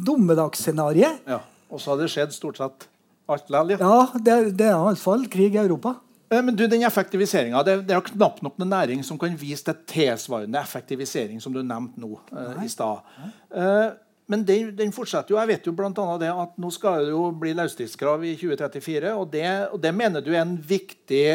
[0.06, 1.26] dommedagsscenarioet.
[1.26, 1.42] Ja.
[1.70, 2.88] Og så har det skjedd stort sett
[3.30, 3.82] alt likevel?
[3.82, 5.96] Ja, det, det er iallfall krig i Europa.
[6.30, 9.68] Eh, men du, den effektiviseringa, det, det, er knapt nok noen næring som kan vise
[9.68, 13.06] til tilsvarende effektivisering som du nevnte nå uh, i stad.
[13.54, 13.94] Uh,
[14.32, 15.40] men den, den, fortsetter jo.
[15.42, 19.14] Jeg vet jo blant annet det at nå skal det jo bli løstidskrav i 2034.
[19.14, 21.26] Og det, og det, mener du er en viktig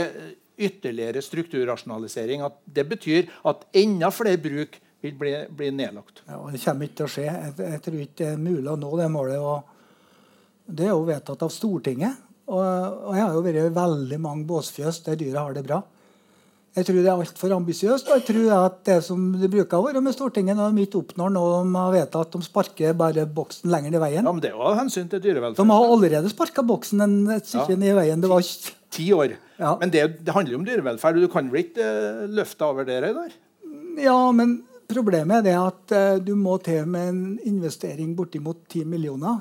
[0.61, 2.45] ytterligere strukturrasjonalisering.
[2.47, 6.25] At det betyr at enda flere bruk vil bli, bli nedlagt.
[6.29, 7.29] Ja, det kommer ikke til å skje.
[7.29, 9.41] Jeg, jeg, tror ikke det er mulig å nå det målet.
[9.41, 12.27] Og det er jo vedtatt av Stortinget.
[12.51, 15.81] Og, og jeg har jo vært i veldig mange båsfjøs der dyra har det bra.
[16.71, 18.11] Jeg tror det er altfor ambisiøst.
[18.11, 21.01] Og jeg tror at det som det bruker å være med Stortinget når de ikke
[21.03, 24.23] oppnår noe de har vedtatt, at de sparker bare boksen lenger i veien.
[24.23, 25.59] Ja, men det var hensyn til dyrevelferd.
[25.59, 27.81] De har allerede sparka boksen en, stykke ja.
[27.91, 28.23] i veien.
[28.23, 28.47] Det var
[28.95, 29.35] ti år.
[29.61, 29.77] Ja.
[29.81, 31.21] Men det, det, handler jo om dyrevelferd.
[31.21, 33.35] Du kan vel ikke uh, løfte over det Reidar?
[34.01, 38.89] Ja, men Problemet er det at uh, du må til med en investering bortimot 10
[38.91, 39.39] millioner.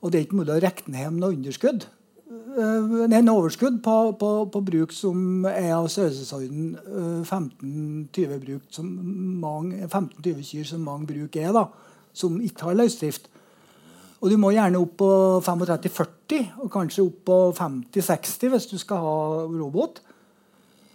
[0.00, 1.84] Og det er ikke mulig å regne hjem noe underskudd.
[2.24, 10.42] Uh, en overskudd på, på, på, bruk som er av størrelsesorden uh, 15-20 bruk 15-20
[10.48, 11.66] kyr som mange bruk er, da,
[12.16, 13.28] som ikke har løsdrift.
[14.24, 15.06] Og du må gjerne opp på
[15.44, 19.18] 35-40, og kanskje opp på 50-60 hvis du skal ha
[19.52, 20.00] robot.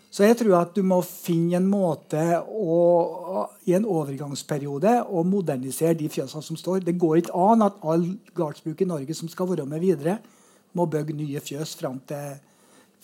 [0.10, 5.94] Så jeg tror at du må finne en måte å, i en overgangsperiode å modernisere
[6.00, 6.82] de fjøsene som står.
[6.82, 10.18] Det går ikke an at all gardsbruk i Norge som skal være med videre,
[10.74, 12.42] må bygge nye fjøs fram til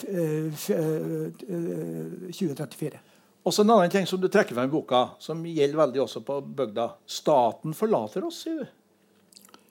[0.01, 2.97] 2034.
[3.45, 6.41] Også en annen ting som du trekker frem i boka, som gjelder veldig også på
[6.57, 6.89] bygda.
[7.05, 8.67] Staten forlater oss, sier du.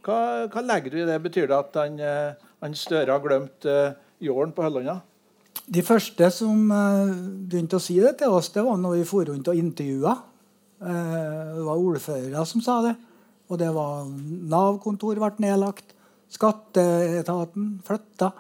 [0.05, 1.17] Hva, hva, legger du i det?
[1.25, 4.99] Betyr det at han, eh, han Støre har glemt uh, jorden på Høllanda?
[5.65, 7.09] De første som uh,
[7.49, 10.15] begynte å si det til oss, det var når vi for rundt og intervjua.
[10.85, 12.95] Uh, det var ordførere som sa det.
[13.49, 14.05] Og det var
[14.53, 15.97] Nav-kontor ble nedlagt.
[16.33, 18.33] Skatteetaten flytta.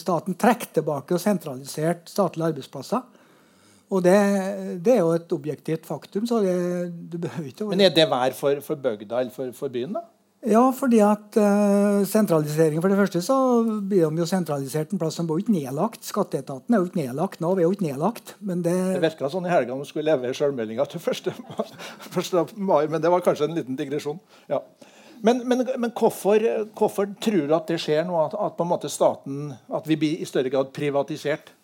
[0.00, 3.04] Staten trekk tilbake og sentraliserte statlige arbeidsplasser.
[3.92, 4.16] Og det,
[4.82, 6.26] det, er jo et objektivt faktum.
[6.26, 6.56] så det,
[7.12, 7.68] du behøver ikke...
[7.70, 10.02] Men er det vær for, for bygda eller for, for byen, da?
[10.42, 15.14] Ja, fordi at uh, sentralisering For det første så blir de jo sentralisert en plass
[15.20, 16.02] som var ikke nedlagt.
[16.02, 17.38] Skatteetaten er jo ikke nedlagt.
[17.44, 18.34] Nav er jo ikke nedlagt.
[18.42, 22.58] Men det Det virka sånn i helga når du skulle levere sjølmeldinga til 1.
[22.72, 24.18] mai, men det var kanskje en liten digresjon.
[24.50, 24.58] Ja.
[25.22, 26.42] Men, men, men hvorfor,
[26.74, 29.94] hvorfor, tror du at det skjer nå, at, at, på en måte staten At vi
[29.94, 31.54] blir i større grad privatisert?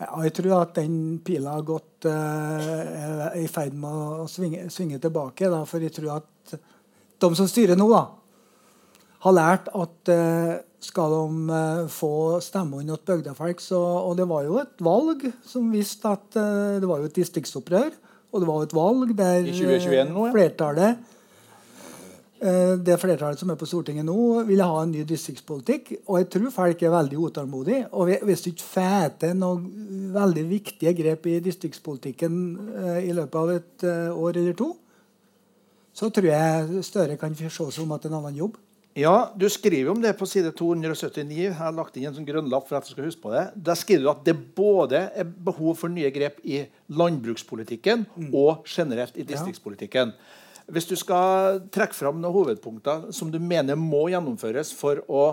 [0.00, 4.70] Ja, jeg tror at den pila har gått uh, er i ferd med å svinge,
[4.72, 5.52] svinge tilbake.
[5.52, 6.56] Da, for jeg tror at
[7.24, 8.04] de som styrer nå, da,
[9.24, 10.52] har lært at eh,
[10.84, 15.72] skal de eh, få stemmene til bygdefolk så, Og det var jo et valg som
[15.72, 17.90] viste at eh, det var jo et distriktsopprør.
[18.34, 20.36] Og det var et valg der 2021, nå, ja.
[20.36, 21.10] flertallet
[22.44, 25.86] det flertallet som er på Stortinget nå, ville ha en ny distriktspolitikk.
[26.10, 27.86] Og jeg tror folk er veldig utålmodige.
[27.96, 32.34] Og hvis du ikke får til noen veldig viktige grep i distriktspolitikken
[33.00, 34.68] i løpet av et år eller to,
[35.94, 38.56] så tror jeg Støre kan se som om er en annen jobb.
[38.94, 41.34] Ja, Du skriver om det på side 279.
[41.34, 43.48] Jeg har lagt inn en sånn grønn lapp for at du skal huske på det.
[43.56, 46.60] Der skriver du at det både er behov for nye grep i
[46.94, 50.12] landbrukspolitikken og generelt i distriktspolitikken.
[50.70, 55.24] Hvis du skal trekke fram noen hovedpunkter som du mener må gjennomføres for å,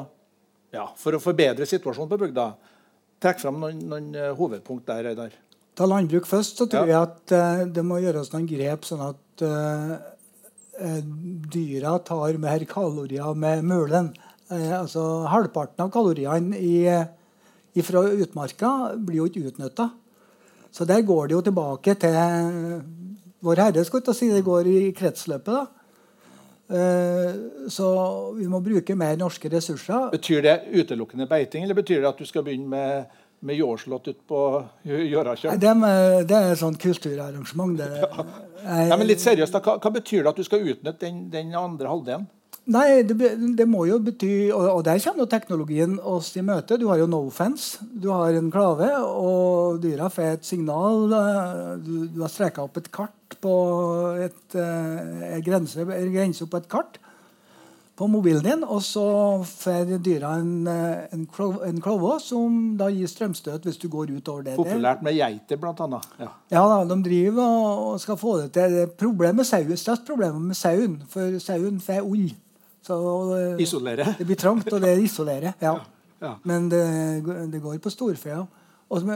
[0.73, 2.47] ja, for å forbedre situasjonen på bygda,
[3.21, 5.05] trekk fram noen, noen eh, hovedpunkt der.
[5.11, 5.37] Reidar.
[5.77, 6.97] Ta landbruk først, så tror Ja.
[6.97, 9.93] jeg at eh, det må gjøres noen grep sånn at eh,
[11.51, 14.11] dyra tar mer kalorier med mølen.
[14.51, 16.87] Eh, altså Halvparten av kaloriene i,
[17.83, 19.89] fra utmarka blir jo ikke utnytta.
[20.71, 22.81] Så der går det jo tilbake til
[23.41, 24.29] Vår Herre, skulle jeg si.
[24.31, 25.53] Det går i kretsløpet.
[25.53, 25.65] da.
[26.71, 27.31] Eh,
[27.67, 27.87] så
[28.37, 30.11] vi må bruke mer norske ressurser.
[30.13, 34.19] Betyr det utelukkende beiting, eller betyr det at du skal begynne med, med jordslått ut
[34.29, 34.39] på
[34.85, 35.07] Nei,
[35.57, 37.77] Det, er- det er et sånt kulturarrangement.
[37.77, 37.87] Det,
[38.65, 41.89] Nei, men litt seriøst, hva, hva betyr det at du skal utnytte den, den andre
[41.89, 42.27] halvdelen?
[42.71, 43.17] Nei, det,
[43.57, 46.77] det må jo bety Og, og der kommer jo teknologien oss i møte.
[46.77, 47.81] Du har jo Nofence.
[47.89, 51.07] Du har en klave, og dyra får et signal.
[51.17, 53.55] eh, Du, du har streka opp et kart på
[54.21, 56.99] et eh, en grense, grense på et kart
[58.01, 59.03] på mobilen din, og så
[59.45, 64.09] får dyra en, eh, en, klo- en klove som da gir strømstøt hvis du går
[64.17, 64.55] utover det.
[64.57, 66.07] Populært med geiter, blant annet.
[66.19, 66.29] Ja.
[66.55, 68.79] ja, da, de driver og og skal få det til.
[68.97, 72.31] Problemet med sauen, størst problemet med sauen, for sauen får ull.
[72.81, 72.97] Så
[73.37, 74.15] eh, Isolere.
[74.17, 75.53] det blir trangt, og det isolerer.
[75.61, 75.75] Ja.
[76.21, 76.33] Ja.
[76.43, 76.81] Men det,
[77.53, 78.29] det går på storfe.
[78.33, 78.45] Ja.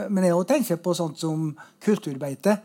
[0.08, 1.50] Men jeg tenker på sånt som
[1.84, 2.56] kulturbeite.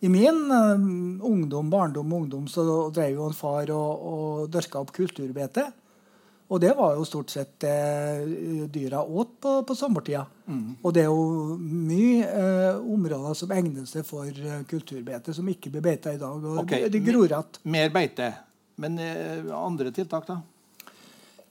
[0.00, 0.86] I min eh,
[1.26, 5.66] ungdom, barndom og ungdom så drev jo en far og, og dyrka opp kulturbeite.
[6.48, 10.22] Og det var jo stort sett det dyra åt på, på sommertida.
[10.46, 10.78] Mm.
[10.80, 15.74] Og det er jo mye eh, områder som egner seg for eh, kulturbeite, som ikke
[15.74, 16.38] blir beita i dag.
[16.40, 16.86] Og okay.
[16.86, 17.60] det, det gror igjen.
[17.68, 18.30] Mer beite.
[18.80, 20.38] Men eh, andre tiltak, da?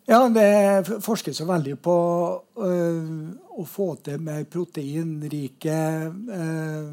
[0.08, 1.93] Ja, det forskes jo veldig på
[2.63, 3.08] øh,
[3.60, 6.86] å få til mer proteinrike øh,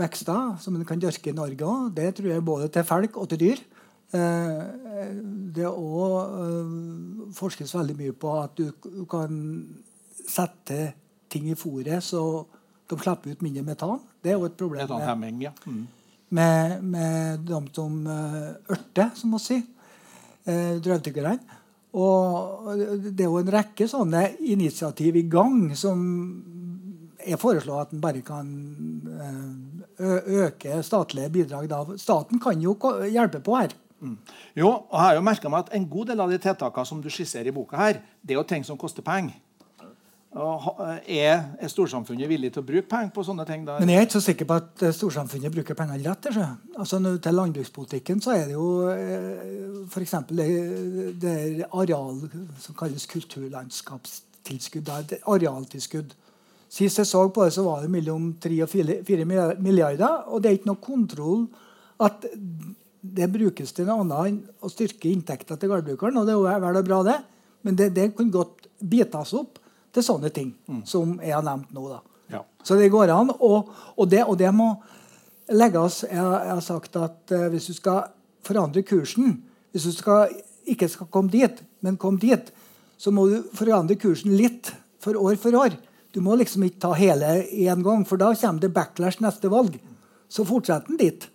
[0.00, 1.92] vekster som en kan dyrke i Norge òg.
[1.94, 3.62] Det tror jeg både til folk og til dyr.
[4.10, 5.04] Eh,
[5.54, 6.72] det òg øh,
[7.38, 9.38] forskes veldig mye på at du, kan
[10.18, 10.80] sette
[11.30, 12.24] ting i fôret så
[12.90, 14.02] de slipper ut mindre metan.
[14.18, 15.54] Det er jo et problem er sånn med, hemming, ja.
[15.62, 15.86] Mm.
[16.34, 19.62] med, med de som ørter, som man sier.
[20.48, 21.36] Uh, Drøvtyggerne.
[21.96, 26.02] Og det er jo en rekke sånne initiativ i gang som
[27.24, 28.48] jeg foreslår at en bare kan
[29.18, 31.68] eh, øke statlige bidrag.
[31.70, 31.82] Da.
[31.96, 32.76] Staten kan jo
[33.08, 33.74] hjelpe på her.
[34.54, 37.00] Jo, og jeg har jo merket meg at En god del av de tiltakene som
[37.02, 39.34] du skisserer i boka, her, det er jo ting som koster penger.
[40.28, 43.62] Er, er storsamfunnet villig til å bruke penger på sånne ting?
[43.64, 43.80] Der?
[43.80, 46.28] Men jeg er ikke så sikker på at eh, storsamfunnet bruker pengene rett.
[46.76, 47.00] Altså.
[47.00, 50.16] Til landbrukspolitikken så er det jo eh, f.eks.
[50.28, 50.48] Det,
[51.22, 52.20] det er areal
[52.60, 54.90] som kalles kulturlandskapstilskudd.
[55.08, 56.12] det Arealtilskudd.
[56.68, 58.68] Sist jeg så på det, så var det mellom 3 og
[59.08, 59.24] 4
[59.56, 60.28] milliarder.
[60.28, 61.46] Og det er ikke noe kontroll
[62.04, 62.26] at
[63.00, 66.20] det brukes til noe annet enn å styrke inntekta til gårdbrukeren.
[66.20, 67.16] Og det er vel og bra, det.
[67.64, 69.56] Men det, det kunne godt bites opp
[69.94, 70.52] til sånne ting
[70.86, 71.88] som jeg har nevnt nå.
[71.88, 72.00] da.
[72.28, 72.44] Ja.
[72.62, 73.32] Så det går an.
[73.38, 74.74] Og, og, det, og det må
[75.48, 78.10] legges Jeg, jeg har sagt at uh, hvis du skal
[78.44, 79.38] forandre kursen
[79.72, 80.34] Hvis du skal,
[80.68, 82.52] ikke skal komme dit, men komme dit,
[82.98, 85.76] så må du forandre kursen litt for år for år.
[86.12, 89.76] Du må liksom ikke ta hele én gang, for da kommer det backlash neste valg.
[90.28, 91.28] Så fortsetter den dit.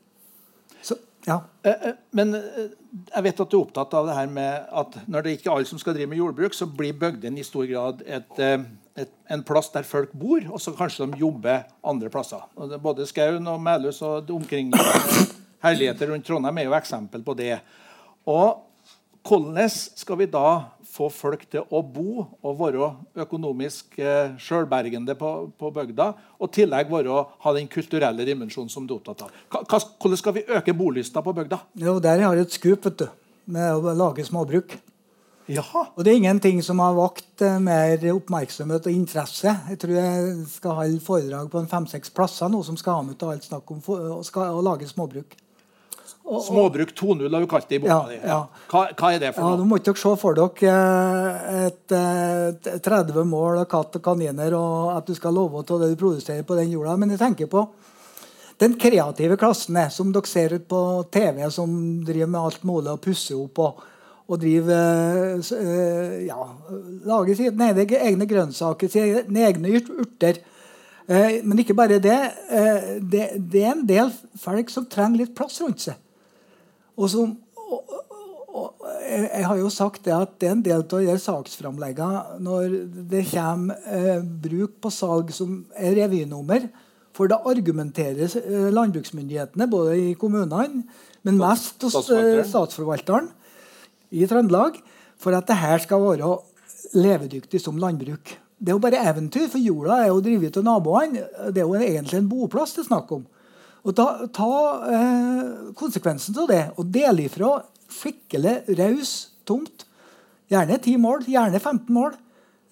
[1.26, 1.44] Ja.
[1.64, 2.72] Eh, eh, Men eh,
[3.16, 5.56] jeg vet at du er opptatt av det her med at når det ikke er
[5.58, 8.42] alle som skal drive med jordbruk, så blir bygdene i stor grad et,
[9.00, 12.44] et, en plass der folk bor, og så kanskje de jobber andre plasser.
[12.84, 15.32] Både Skaun og Melhus og omkringliggende
[15.64, 17.56] herligheter rundt Trondheim er jo eksempel på det.
[18.30, 18.62] Og
[19.24, 20.48] hvordan skal vi da
[20.94, 22.90] få folk til å bo og være
[23.26, 28.86] økonomisk eh, sjølbergende på, på bygda, og i tillegg være, ha den kulturelle dimensjonen som
[28.88, 29.44] du er opptatt av?
[29.50, 31.64] Hva, hvordan skal vi øke bolysta på bygda?
[31.82, 33.08] Jo, der har jeg et skup vet du,
[33.54, 34.78] med å lage småbruk.
[35.52, 35.90] Jaha.
[35.98, 39.52] Og det er ingenting som har vakt eh, mer oppmerksomhet og interesse.
[39.70, 43.34] Jeg tror jeg skal holde foredrag på fem-seks plasser nå som skal ha med til
[43.34, 45.36] alt snakk om for, å, skal, å lage småbruk.
[46.24, 48.38] Småbruk 2.0 har du kalt det i boka Ja, ja.
[48.72, 49.60] Hva, hva er det for Ja, noe?
[49.60, 50.76] Nå må ikke dere se for dere
[51.68, 55.82] et, et, eh, 30 mål av katt og kaniner, og at du skal love til
[55.84, 56.96] det du produserer på den jorda.
[56.98, 57.66] Men jeg tenker på
[58.64, 60.80] den kreative klassen eh, som dere ser ut på
[61.12, 61.74] TV, som
[62.08, 63.84] driver med alt mulig og pusser opp og,
[64.30, 66.40] og driver eh, eh, ja,
[67.10, 70.40] Lager sine egne, grønnsaker, sine egne urter.
[71.04, 73.28] Eh, Men ikke bare eh, det.
[73.36, 76.00] Det er en del folk som trenger litt plass rundt seg.
[77.00, 77.34] Og som,
[79.08, 82.78] jeg, jeg, har jo sagt det at det er en del av de saksframleggene når
[83.12, 86.68] det kommer eh, bruk på salg som er revynummer.
[87.14, 90.84] For da argumenterer eh, landbruksmyndighetene, både i kommunene,
[91.24, 93.30] men mest hos eh, statsforvalteren
[94.14, 94.80] i Trøndelag,
[95.22, 96.32] for at det her skal være
[96.98, 98.34] levedyktig som landbruk.
[98.64, 101.24] Det er jo bare eventyr, for jorda er jo drevet av naboene.
[101.52, 103.26] Det er jo egentlig en boplass det er snakk om.
[103.84, 104.52] Og ta, ta
[104.88, 107.58] eh, konsekvensen av det og dele ifra
[107.92, 109.14] skikkelig raus
[109.48, 109.86] tomt.
[110.52, 112.16] Gjerne 10 mål, gjerne 15 mål.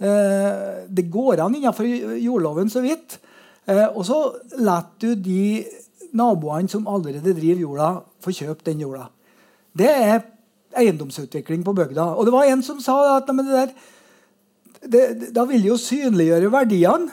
[0.02, 3.20] Eh, det går an innenfor jordloven så vidt.
[3.68, 4.22] Eh, og så
[4.64, 5.66] lar du de
[6.18, 7.90] naboene som allerede driver jorda,
[8.24, 9.10] få kjøpe den jorda.
[9.78, 10.24] Det er
[10.80, 12.14] eiendomsutvikling på bygda.
[12.16, 13.74] Og det var en som sa at det der,
[14.82, 15.04] det,
[15.36, 17.12] da vil jo synliggjøre verdiene.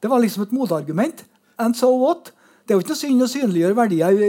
[0.00, 1.24] Det var liksom et motargument.
[1.58, 2.32] And so what?
[2.66, 4.20] Det er jo ikke noe synd å synliggjøre verdier.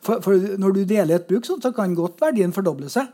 [0.00, 3.10] For, for når du deler et bruk, så kan godt verdien fordoble seg.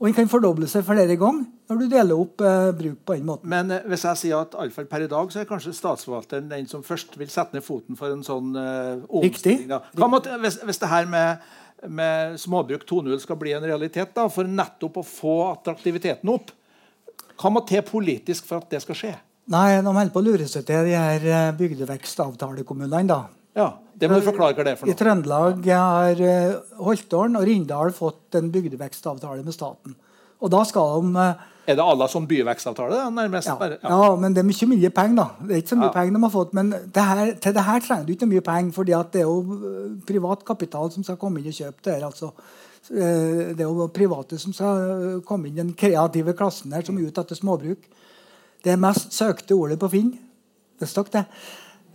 [0.00, 3.26] Og den kan fordoble seg flere ganger når du deler opp eh, bruk på den
[3.28, 3.50] måten.
[3.52, 6.64] Men eh, hvis jeg sier at iallfall per i dag så er kanskje statsforvalteren den
[6.70, 9.68] som først vil sette ned foten for en sånn eh, omstilling.
[10.00, 11.44] Måtte, hvis, hvis det her med,
[11.92, 16.48] med småbruk 2.0 skal bli en realitet, da, for nettopp å få attraktiviteten opp,
[17.40, 19.12] hva må til politisk for at det skal skje?
[19.52, 23.04] Nei, De holder på å lure seg til de her eh, bygdevekstavtalekommunene.
[23.12, 23.20] da.
[23.58, 23.68] Ja,
[24.00, 24.94] det må du forklare hva det er for noe.
[24.94, 29.96] I Trøndelag har uh, Holtålen og Rindal fått en bygdevekstavtale med staten.
[30.40, 33.02] Og da skal de uh, Er det alle som byvekstavtale?
[33.12, 33.50] nærmest?
[33.50, 33.90] Ja, ja.
[33.92, 35.18] ja, men det er mye mye penger.
[35.20, 35.26] da.
[35.44, 35.96] Det er ikke så mye ja.
[35.98, 38.72] penger de har fått, Men det her, til det her trenger du ikke mye penger,
[38.78, 42.08] fordi det er jo eh, privat kapital som skal komme inn og kjøpe det her.
[42.08, 42.32] altså.
[42.90, 47.20] Det er jo private som skal komme inn den kreative klassen her, som er ute
[47.20, 47.84] etter småbruk.
[48.64, 50.14] Det mest søkte ordet på Finn.
[50.80, 51.26] Det stakk det.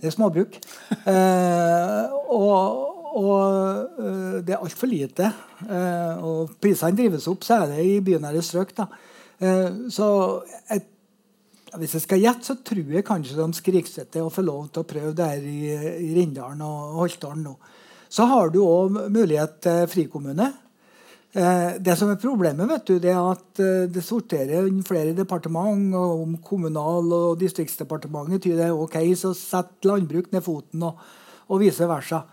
[0.02, 0.60] Det er småbruk.
[1.06, 5.30] Eh, og, og eh, det er altfor lite.
[5.66, 8.74] Eh, og prisene drives opp, særlig i bynære strøk.
[8.76, 8.88] Da.
[9.40, 10.08] Eh, så
[10.74, 10.90] et,
[11.76, 14.90] hvis jeg skal gjette, så tror jeg kanskje de skriksetter å få lov til å
[14.90, 15.60] prøve det her i,
[16.08, 17.56] i Rindalen og Holtdalen nå.
[18.10, 20.52] Så har du òg mulighet til frikommune.
[21.36, 25.92] Eh, det som er Problemet vet du, det er at eh, det sorterer flere departement.
[25.94, 31.02] og Om Kommunal- og Distriktsdepartementet tyder det er ok, så setter landbruk ned foten, og,
[31.52, 32.24] og vice versa.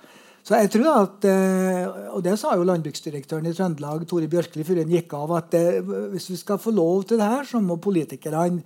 [0.42, 4.82] Så jeg tror at, eh, og Det sa jo landbruksdirektøren i Trøndelag, Tore Bjørkli, før
[4.84, 5.66] han gikk av, at det,
[6.14, 8.62] hvis vi skal få lov til det her, så må politikerne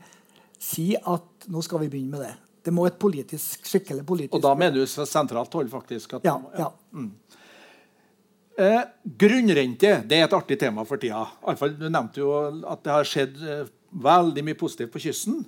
[0.60, 2.34] si at nå skal vi begynne med det.
[2.66, 6.16] Det må et politisk, skikkelig politisk Og da mener du sentralt hold, faktisk?
[6.24, 6.36] ja.
[6.58, 6.72] ja.
[6.92, 7.12] Mm.
[8.56, 8.84] Eh,
[9.20, 11.26] grunnrente det er et artig tema for tida.
[11.44, 12.30] Iallfall, du nevnte jo
[12.64, 15.42] at det har skjedd eh, veldig mye positivt på kysten.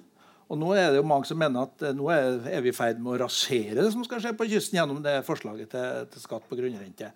[0.48, 2.76] Og nå er det jo mange som mener at eh, nå er, er vi i
[2.76, 6.24] ferd med å rasere det som skal skje på kysten gjennom det forslaget til, til
[6.24, 7.08] skatt på grunnrente.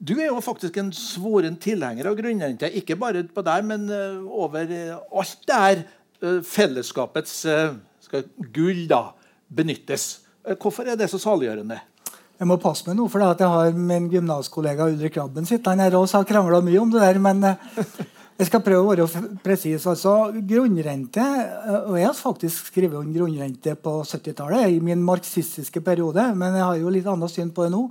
[0.00, 2.72] Du er jo faktisk en svoren tilhenger av grunnrente.
[2.80, 5.82] Ikke bare på der, men uh, over uh, alt der
[6.24, 7.34] uh, fellesskapets
[8.00, 9.10] skal, gull da,
[9.52, 10.24] benyttes.
[10.56, 11.76] Hvorfor er det så saliggjørende?
[12.40, 16.22] Jeg må passe meg nå, for jeg har min gymnaskollega Ulrik Krabben Han her også
[16.22, 17.18] har krangla mye om det der.
[17.20, 17.58] Men eh,
[18.40, 19.84] jeg skal prøve å være presis.
[19.84, 25.84] Altså, grunnrente eh, Og jeg har faktisk skrevet om grunnrente på 70-tallet, i min marxistiske
[25.84, 27.84] periode, men jeg har jo litt annet syn på det nå.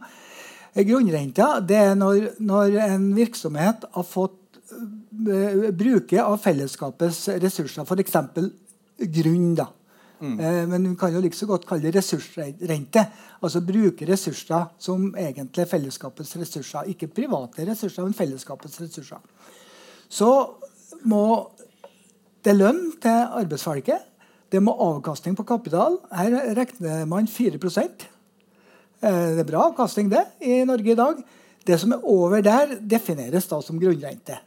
[0.73, 4.37] Eh, grunnrenta det er når, når en virksomhet har fått
[5.77, 8.17] bruke av fellesskapets ressurser, f.eks.
[9.13, 9.53] grunn.
[9.61, 9.69] da.
[10.19, 10.39] Mm.
[10.39, 13.05] Eh, men vi kan jo like så godt kalle det ressursrente.
[13.41, 16.89] Altså bruke ressurser som egentlig er fellesskapets ressurser.
[16.91, 19.23] Ikke private ressurser, men fellesskapets ressurser.
[20.09, 20.31] Så
[21.07, 21.25] må
[22.43, 24.07] det lønn til arbeidsfolket.
[24.49, 25.99] Det må avkastning på kapital.
[26.11, 27.89] Her regner man 4 eh,
[28.99, 31.23] Det er bra avkastning det i Norge i dag.
[31.65, 34.39] Det som er over der, defineres da som grunnrente.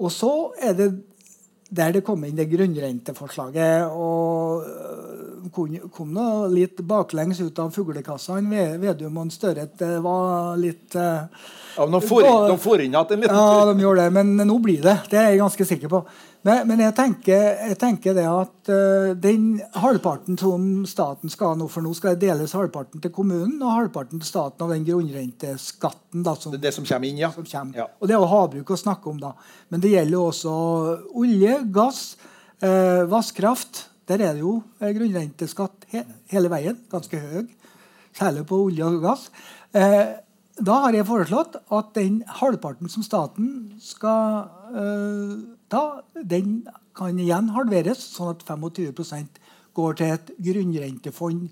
[0.00, 0.90] Og så er det
[1.70, 3.90] der det kom inn det grunnrenteforslaget.
[3.90, 4.64] og
[5.52, 8.66] kom, nå litt baklengs ut av fuglekassene.
[8.82, 9.68] Vedum og Støre
[10.04, 11.26] var litt uh,
[11.76, 14.08] ja, De får inn, igjen en liten Ja, de gjør det.
[14.14, 14.96] Men nå blir det.
[15.10, 16.02] Det er jeg ganske sikker på.
[16.46, 21.58] Men, men jeg, tenker, jeg, tenker, det at uh, den halvparten som staten skal ha
[21.60, 26.24] nå, for nå skal deles halvparten til kommunen og halvparten til staten av den grunnrenteskatten.
[26.24, 27.32] Da, som, det, det som kommer inn, ja.
[27.34, 27.82] Som kommer.
[27.82, 27.90] ja.
[28.00, 29.34] Og det er jo havbruk å snakke om, da.
[29.68, 30.56] Men det gjelder jo også
[31.20, 32.02] olje, gass,
[32.64, 33.84] uh, vannkraft.
[34.10, 36.02] Der er det jo grunnrenteskatt he
[36.32, 36.80] hele veien.
[36.90, 37.46] Ganske høy.
[38.16, 39.28] Særlig på olje og gass.
[39.70, 40.18] Uh,
[40.60, 45.36] da har jeg foreslått at den halvparten som staten skal uh,
[45.70, 45.84] ta,
[46.18, 46.64] den
[46.96, 49.38] kan igjen halveres, sånn at 25%
[49.78, 51.46] går til et grunnrentefond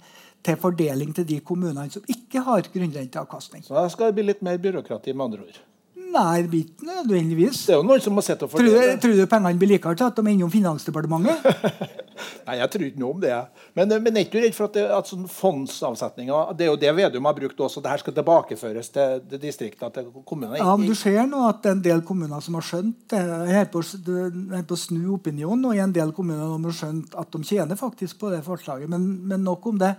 [0.45, 3.65] til fordeling til de kommunene som ikke har grunnrenteavkastning.
[3.67, 5.63] Så da skal det bli litt mer byråkrati, med andre ord?
[6.09, 7.67] Ikke nødvendigvis.
[7.67, 9.01] Det er jo noen som må sitte og Tror det.
[9.03, 11.49] tror du pengene blir likere til at de er innom Finansdepartementet?
[12.49, 13.35] Nei, jeg tror ikke noe om det.
[13.79, 16.95] Men, men er ikke redd for at, det, at sånn fondsavsetninger Det er jo det
[16.97, 17.83] Vedum har brukt også.
[17.85, 20.59] Det her skal tilbakeføres til, til distriktene, til kommunene.
[20.59, 23.69] Ja, men Du ser nå at det er en del kommuner som har skjønt er
[23.73, 27.31] på, er på å snu opinionen, og i en del kommuner har de skjønt at
[27.35, 28.91] de tjener faktisk på det forslaget.
[28.91, 29.95] Men, men nok om det.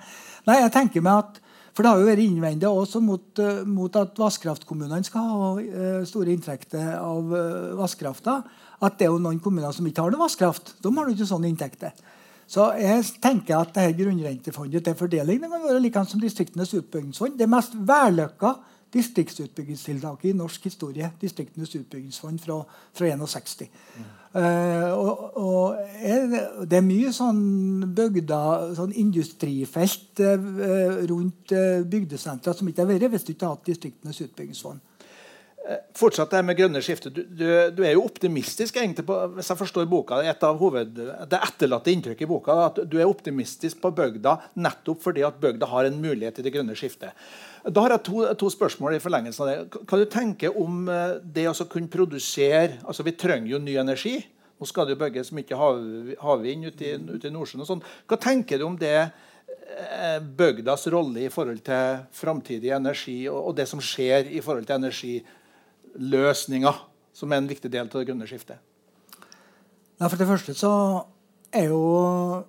[0.50, 1.40] Nei, jeg tenker meg at
[1.74, 6.00] for det har jo vært innvendig også mot, eh, mot at vannkraftkommunene skal ha eh,
[6.10, 8.40] store inntekter av uh, vannkrafta.
[8.80, 10.76] At det er jo noen kommuner som ikke har noe vannkraft.
[10.84, 11.94] De har jo ikke sånne inntekter.
[12.50, 17.38] Så jeg tenker at dette grunnrentefondet til fordeling det kan være like som Distriktenes utbyggingsfond.
[17.38, 18.56] Det mest vellykka
[18.94, 21.12] distriktsutbyggingstiltaket i norsk historie.
[21.22, 22.64] Distriktenes utbyggingsfond fra,
[22.98, 23.70] fra 61.
[23.70, 24.08] Mm.
[24.30, 26.28] Uh, og, og er,
[26.70, 27.40] det er mye sånn
[27.98, 28.42] bygda,
[28.78, 33.72] sånn industrifelt uh, rundt uh, bygdesentra som ikke har vært hvis du ikke har hatt
[33.72, 34.84] Distriktenes utbyggingsfond.
[35.94, 37.14] Fortsatt det med grønne skiftet.
[37.14, 37.46] Du, du,
[37.78, 40.96] du, er jo optimistisk egentlig på, hvis jeg forstår boka, et av hoved,
[41.30, 45.70] Det etterlatte inntrykket i boka at du er optimistisk på bygda nettopp fordi at bygda
[45.70, 47.14] har en mulighet i det grønne skiftet.
[47.70, 49.84] Da har jeg to, to, spørsmål i forlengelsen av det.
[49.84, 54.18] Hva du tenker om eh, det å kunne produsere altså Vi trenger jo ny energi.
[54.60, 55.82] Nå skal det jo bygges mye hav,
[56.24, 57.62] havvind ute i, ute i Nordsjøen.
[57.64, 57.84] og sånn.
[58.10, 63.70] Hva tenker du om det eh, bygdas rolle i forhold til framtidig energi og, det
[63.70, 64.80] som skjer i forhold til
[65.96, 66.74] energiløsninger,
[67.14, 68.58] som er en viktig del av det grønne skiftet?
[70.00, 70.72] Ja, for det første så
[71.52, 72.44] er jo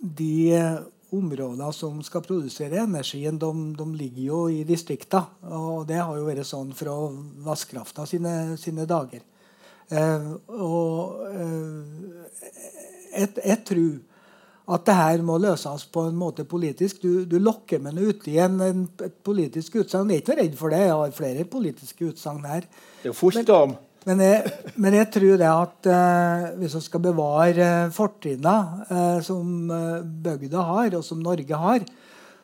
[0.00, 0.82] de
[1.14, 5.26] områdene som skal produsere energien, de, de ligger jo i distriktene.
[5.54, 6.96] Og det har jo vært sånn fra
[7.46, 9.22] vannkrafta sine, sine, dager.
[9.88, 12.32] Eh, og eh,
[13.14, 14.00] jeg, tror
[14.66, 16.98] at det her må løses på en måte politisk.
[17.02, 20.10] Du, du lokker meg ut i en, en, et politisk utsagn.
[20.10, 20.80] Jeg er ikke redd for det.
[20.82, 22.66] Jeg har flere politiske utsagn her.
[23.02, 23.76] Det er fullt om.
[24.06, 28.56] Men jeg, men jeg, tror det at eh, hvis vi skal bevare eh, fortrinna
[28.86, 31.86] eh, som eh, bygda har, og som Norge har,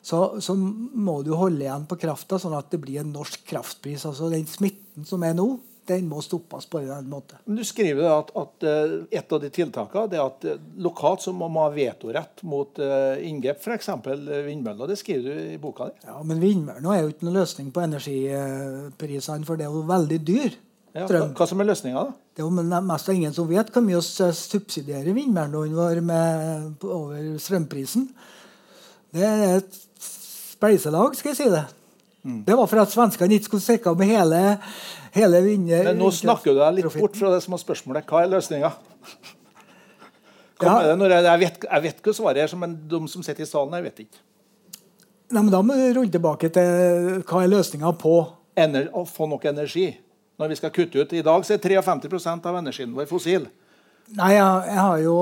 [0.03, 4.03] så, så, må du holde igjen på krafta, sånn at det blir en norsk kraftpris.
[4.09, 5.47] Altså Den smitten som er nå,
[5.89, 7.37] den må stoppes på en måte.
[7.45, 11.33] Men Du skriver at, at uh, et av de tiltakene er at uh, lokalt så
[11.35, 13.89] må man ha vetorett mot uh, inngrep, f.eks.
[14.47, 14.91] vindmøller.
[14.91, 16.05] Det skriver du i boka di.
[16.07, 20.21] Ja, Men vindmøller er jo ikke noen løsning på energiprisene, for det er jo veldig
[20.23, 20.59] dyr.
[20.93, 22.19] Ja, hva, hva, som er løsninga, da?
[22.33, 26.85] Det er jo mest av ingen som vet hvor mye vi subsidierer vindmøllene våre med
[26.85, 28.07] over strømprisen.
[29.13, 31.65] Det er et spleiselag, skal jeg si det.
[32.23, 32.43] Mm.
[32.47, 34.41] Det var for at svenskene ikke skulle stikke av med hele,
[35.15, 35.89] hele vinner...
[35.89, 38.05] Men nå snakker du deg litt bort fra det som var spørsmålet.
[38.07, 38.69] Hva er løsninga?
[40.63, 40.75] Ja.
[40.87, 43.83] Jeg, jeg, vet, jeg vet hva svaret er, men de som sitter i salen her,
[43.83, 44.21] vet ikke.
[45.33, 48.15] Nei, men Da må du runde tilbake til hva er løsninga på
[48.59, 49.87] Ener Å få nok energi
[50.37, 51.13] når vi skal kutte ut.
[51.13, 53.47] I dag så er 53 av energien vår fossil.
[54.13, 55.17] Nei, jeg, jeg har jo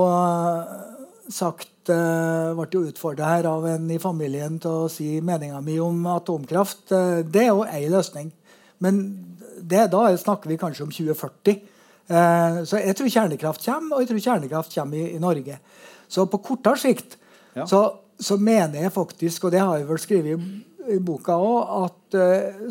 [1.32, 5.78] sagt uh, Ble jo utfordra her av en i familien til å si meninga mi
[5.82, 6.84] om atomkraft.
[6.92, 8.30] Uh, det er jo ei løsning.
[8.82, 9.02] Men
[9.58, 11.62] det, da snakker vi kanskje om 2040.
[12.12, 15.58] Uh, så jeg tror kjernekraft kommer, og jeg tror kjernekraft kommer i, i Norge.
[16.12, 17.16] Så på kortere sikt
[17.56, 17.66] ja.
[17.66, 17.86] så,
[18.20, 20.62] så, mener jeg faktisk, og det har jeg vel skrevet i,
[20.96, 22.16] i boka òg, at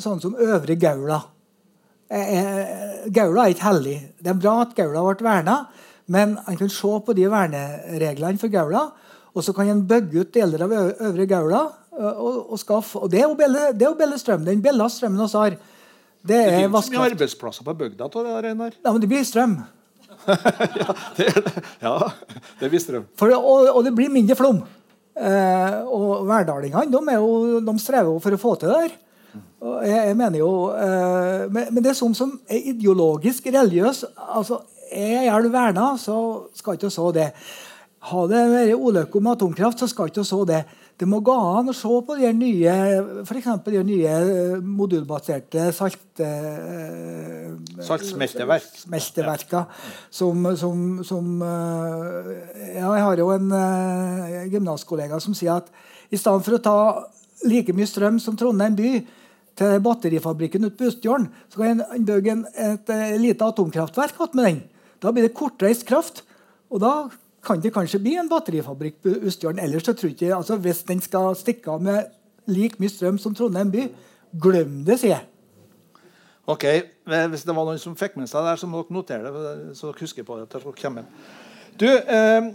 [0.03, 1.21] sånn som Øvre Gaula
[2.11, 2.67] Eh, eh,
[3.07, 3.95] Gaula er ikke hellig.
[4.19, 5.55] Det er bra at Gaula ble verna,
[6.05, 8.87] men han kan se på de vernereglene for Gaula,
[9.31, 13.21] og så kan han bygge ut deler av Øvre Gaula og, og skaffe Og det
[13.21, 14.45] er jo billig strøm.
[14.47, 15.55] Den billigste strømmen vi har.
[16.21, 18.75] Det, det er ikke så mye arbeidsplasser på bygda av det Reinar.
[18.77, 19.55] Ja, men det blir strøm.
[20.81, 21.27] ja, det,
[21.81, 21.95] ja,
[22.59, 23.07] det blir strøm.
[23.17, 24.59] For, og, og, det blir mindre flom.
[25.17, 27.15] Eh, og verdalingene de,
[27.65, 28.99] de strever jo for å få til det der.
[29.31, 34.57] Jeg, jeg, mener jo eh, men, men, det er sånn som er ideologisk religiøs altså,
[34.91, 37.31] Er elv verna, så skal ikke så det.
[38.11, 40.63] Har det vært ulykke om atomkraft, så skal ikke så det.
[41.01, 42.73] Det må gå an å se på de nye
[43.25, 43.37] for
[43.73, 49.47] de nye eh, modulbaserte salt, uh, saltsmelteverk.
[49.49, 49.63] Ja.
[50.13, 52.29] som, som, som uh,
[52.75, 53.49] ja, Jeg har jo en
[54.53, 55.73] gymnaskollega som sier at
[56.11, 56.77] i stedet for å ta
[57.49, 58.91] like mye strøm som Trondheim by,
[59.57, 64.45] til batterifabrikken ute på Ustjorden, så kan en bygge et, et, et lite atomkraftverk med
[64.47, 64.61] den.
[65.01, 66.23] Da blir det kortreist kraft.
[66.71, 66.93] Og da
[67.45, 69.61] kan det kanskje bli en batterifabrikk på Østjorden.
[69.63, 72.03] Ellers så tror jeg ikke, altså Hvis den skal stikke av med
[72.47, 73.87] like mye strøm som Trondheim by,
[74.41, 75.27] glem det, sier jeg.
[76.49, 76.65] Ok,
[77.05, 79.77] Hvis det var noen som fikk med seg det, så må dere notere det.
[79.77, 81.03] så dere husker på det til.
[81.79, 82.51] Du, eh,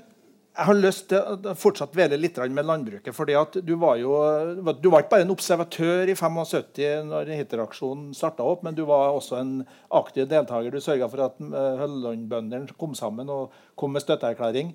[0.56, 3.14] jeg har lyst til å fortsatt dvele litt med landbruket.
[3.14, 4.12] fordi at Du var jo
[4.80, 9.12] du var ikke bare en observatør i 75 når Hitteraksjonen starta opp, men du var
[9.12, 10.70] også en aktiv deltaker.
[10.70, 14.74] Du sørga for at Hølland-bøndene kom sammen og kom med støtteerklæring.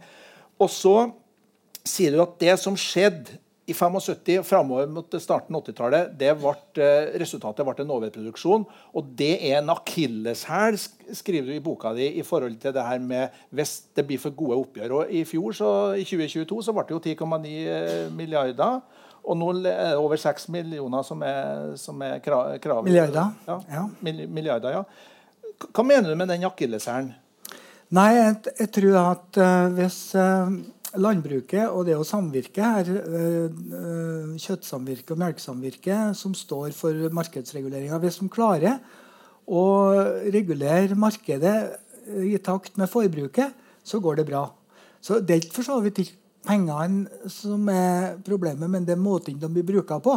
[0.59, 1.11] Og så
[1.84, 3.39] sier du at det som skjedde
[3.72, 6.88] i 75 framover mot starten av 80-tallet, ble
[7.22, 8.65] resultatet ble en overproduksjon.
[8.97, 10.80] Og det er en akilleshæl,
[11.15, 14.36] skriver du i boka di, i forhold til det her med hvis det blir for
[14.36, 14.97] gode oppgjør.
[14.99, 18.82] Og I fjor, så, i 2022 så ble det jo 10,9 eh, milliarder.
[19.22, 22.86] Og nå er det over 6 millioner som er, som er kravet.
[22.88, 23.34] Milliarder.
[23.47, 23.88] Ja, ja.
[24.01, 24.86] milliarder, ja.
[25.69, 27.11] Hva mener du med den akilleshælen?
[27.91, 30.47] Nei, jeg, jeg, tror at uh, hvis uh,
[30.99, 37.99] landbruket og det å samvirke her, eh, eh, kjøttsamvirke og melkesamvirke, som står for markedsreguleringa
[37.99, 38.79] Hvis de klarer
[39.47, 39.63] å
[40.31, 44.51] regulere markedet i takt med forbruket, så går det bra.
[45.01, 49.39] Så Det er for så vidt ikke pengene som er problemet, men det er måten
[49.39, 50.15] de blir bruka på.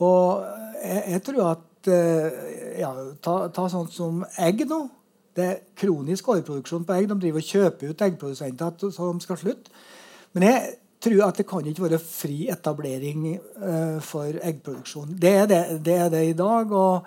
[0.00, 0.44] Og
[0.82, 2.92] jeg, jeg, tror at eh, ja,
[3.22, 4.88] ta, ta sånt som egg nå.
[5.36, 7.08] Det er kronisk overproduksjon på egg.
[7.10, 9.74] De driver og kjøper ut eggprodusenter så de skal slutte.
[10.34, 15.14] Men jeg tror at det kan ikke være fri etablering uh, for eggproduksjon.
[15.20, 16.72] Det er det, det er det, i dag.
[16.72, 17.06] og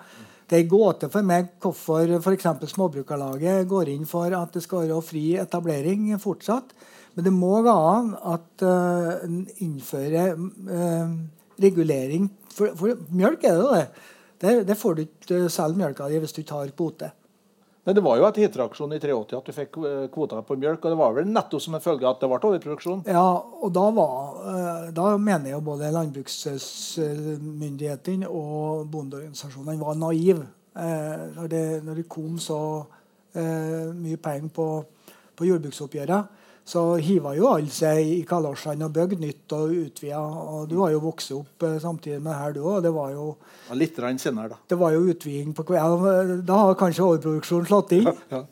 [0.50, 2.48] Det er en gåte for meg hvorfor f.eks.
[2.74, 6.74] Småbrukarlaget går inn for at det skal være fri etablering fortsatt.
[7.14, 11.14] Men det må gå an at uh, en innfører uh,
[11.62, 12.32] regulering.
[12.54, 13.86] For, for, mjølk er det jo det.
[14.44, 17.12] Der, får du ikke selge mjølka di hvis du tar kvote.
[17.84, 20.80] Men det var jo etter hitreaksjon i 83 at du fikk eh, kvoter på mjølk.
[20.80, 23.00] Og det var vel nettopp som en følge av at det ble overproduksjon?
[23.12, 24.14] Ja, og da, var,
[24.52, 30.44] eh, da mener jeg både landbruksmyndighetene og bondeorganisasjonene var naive.
[30.74, 32.60] Eh, når, det, når det kom så
[33.34, 34.66] mye penger på,
[35.34, 36.28] på jordbruksoppgjørene
[36.64, 40.22] så hiva jo alle seg i kalosjene og bygde nytt og utvida.
[40.24, 42.80] Og du har jo vokst opp eh, samtidig med her, du òg.
[42.86, 43.26] Det var jo
[43.68, 44.58] ja, Litt senere, da.
[44.68, 45.84] Det var jo utviding på ja,
[46.40, 48.08] Da har kanskje overproduksjonen slått inn.
[48.32, 48.46] Ja,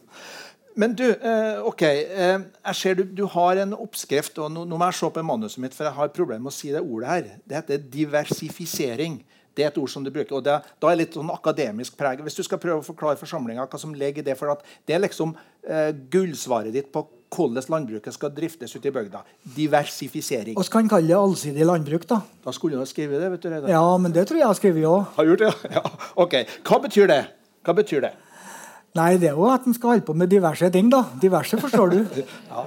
[0.76, 4.38] Men du, eh, ok, eh, jeg ser du, du, har en oppskrift.
[4.38, 6.56] og nå, nå, må jeg se på manuset mitt, for jeg har problemer med å
[6.56, 7.30] si det ordet her.
[7.44, 9.22] Det heter diversifisering.
[9.54, 10.36] Det er et ord som du bruker.
[10.38, 12.22] og det, Da er det litt sånn akademisk preg.
[12.24, 14.96] Hvis du skal prøve å forklare forsamlinga hva som ligger i det, for at det
[14.96, 15.34] er liksom
[15.68, 19.22] eh, gullsvaret ditt på hvordan landbruket skal driftes ute i bygda.
[19.56, 20.56] Diversifisering.
[20.58, 22.20] Vi kan kalle det allsidig landbruk, da.
[22.44, 23.30] Da skulle du ha skrevet det.
[23.32, 23.70] vet du, Reidar.
[23.72, 25.06] Ja, men det tror jeg jeg har skrevet òg.
[25.16, 25.84] Har gjort det, ja.
[26.24, 26.36] Ok.
[26.68, 27.22] Hva betyr det?
[27.64, 28.12] Hva betyr det?
[28.98, 31.06] Nei, det er jo at en skal holde på med diverse ting, da.
[31.22, 32.24] Diverse, forstår du.
[32.52, 32.66] ja.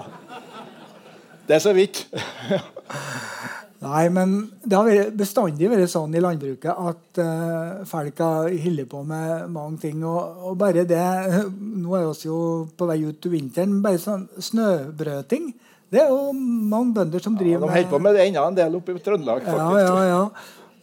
[1.46, 2.08] Det er så vidt.
[3.86, 4.34] Nei, men
[4.66, 9.82] det har bestandig vært sånn i landbruket at uh, folk har holdt på med mange
[9.84, 10.02] ting.
[10.02, 11.04] Og, og, bare det
[11.84, 12.40] Nå er vi jo
[12.78, 13.78] på vei ut til vinteren.
[13.86, 15.52] Bare sånn snøbrøting.
[15.94, 18.46] Det er jo mange bønder som driver med ja, De holder på med det ennå
[18.50, 19.76] en del oppe i Trøndelag, faktisk.
[19.78, 20.24] Ja, ja, ja.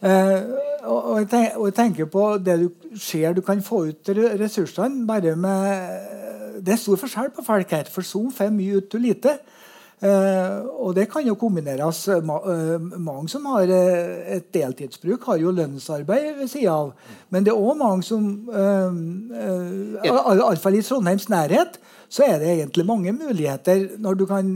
[0.03, 0.39] Uh,
[0.83, 4.09] og, og, jeg tenker, og, jeg tenker, på det du ser du kan få ut
[4.39, 8.95] ressursene bare med Det er stor forskjell på folk her, for som får mye ut
[8.95, 9.35] av lite.
[10.03, 12.01] Eh, og det kan jo kombineres.
[12.11, 12.25] Eh,
[12.99, 16.91] mange som har eh, et deltidsbruk, har jo lønnsarbeid ved sida av.
[17.31, 18.99] Men det er òg mange som eh,
[20.09, 21.79] Iallfall i Trondheims nærhet
[22.13, 24.53] så er det egentlig mange muligheter når du kan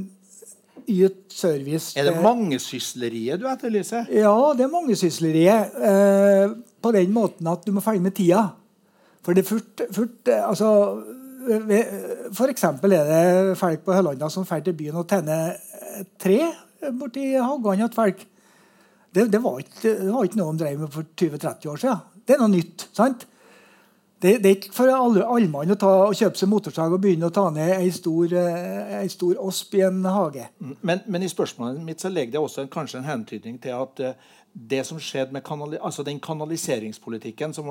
[0.87, 1.95] yte service.
[1.97, 4.11] Er det mangesysleriet du etterlyser?
[4.13, 5.79] Ja, det er mangesysleriet.
[5.89, 8.49] Eh, på den måten at du må følge med tida.
[9.25, 10.69] For det er fort altså
[11.47, 12.63] F.eks.
[12.63, 15.55] er det folk på Hølanda som drar til byen og tenner
[16.19, 16.41] tre
[16.97, 18.27] borti hagene til folk.
[19.13, 22.05] Det, det, var ikke, det, var ikke, noe de drev med for 20-30 år siden.
[22.27, 22.87] Det er noe nytt.
[22.93, 23.25] sant?
[24.17, 27.29] Det, det er ikke for alle, allmann å ta, å kjøpe seg motorsag og begynne
[27.29, 30.47] å ta ned ei stor, ei eh, stor osp i en hage.
[30.57, 33.77] Mm, men, men, i spørsmålet mitt så legger det også en, kanskje en hentydning til
[33.77, 37.69] at uh, det som skjedde med kanali altså den kanaliseringspolitikken som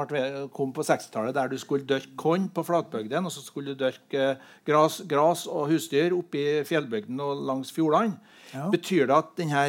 [0.54, 4.36] kom på 60-tallet, der du skulle dørke korn på flatbygdene, og så skulle du dørke
[4.66, 8.20] gras, gras og husdyr oppe i fjellbygden og langs fjordene,
[8.52, 8.68] ja.
[8.70, 9.64] betyr det at denne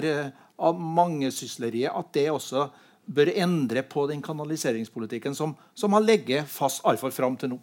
[0.62, 2.68] uh, mangesysleriet at det også
[3.08, 7.62] bør endre på den kanaliseringspolitikken som, som har ligget fast iallfall fram til nå?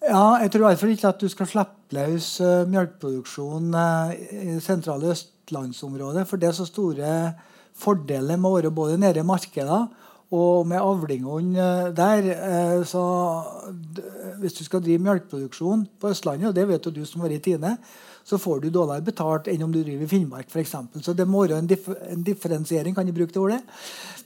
[0.00, 4.12] Ja, jeg tror i hvert fall ikke at du skal slippe løs uh, melkeproduksjon uh,
[4.14, 6.28] i sentrale østlandsområdet.
[6.30, 7.08] For det er så store
[7.78, 9.86] fordeler med å være både nede i markedene
[10.30, 12.28] og med avlingene uh, der.
[12.38, 13.02] Uh, så
[14.40, 17.40] hvis du skal drive melkeproduksjon på Østlandet, og det vet jo du som har vært
[17.40, 17.74] i Tine,
[18.24, 20.76] så får du dårligere betalt enn om du driver i Finnmark f.eks.
[21.02, 22.94] Så det må være en, dif en, differensiering.
[22.94, 23.60] Kan du bruke det ordet?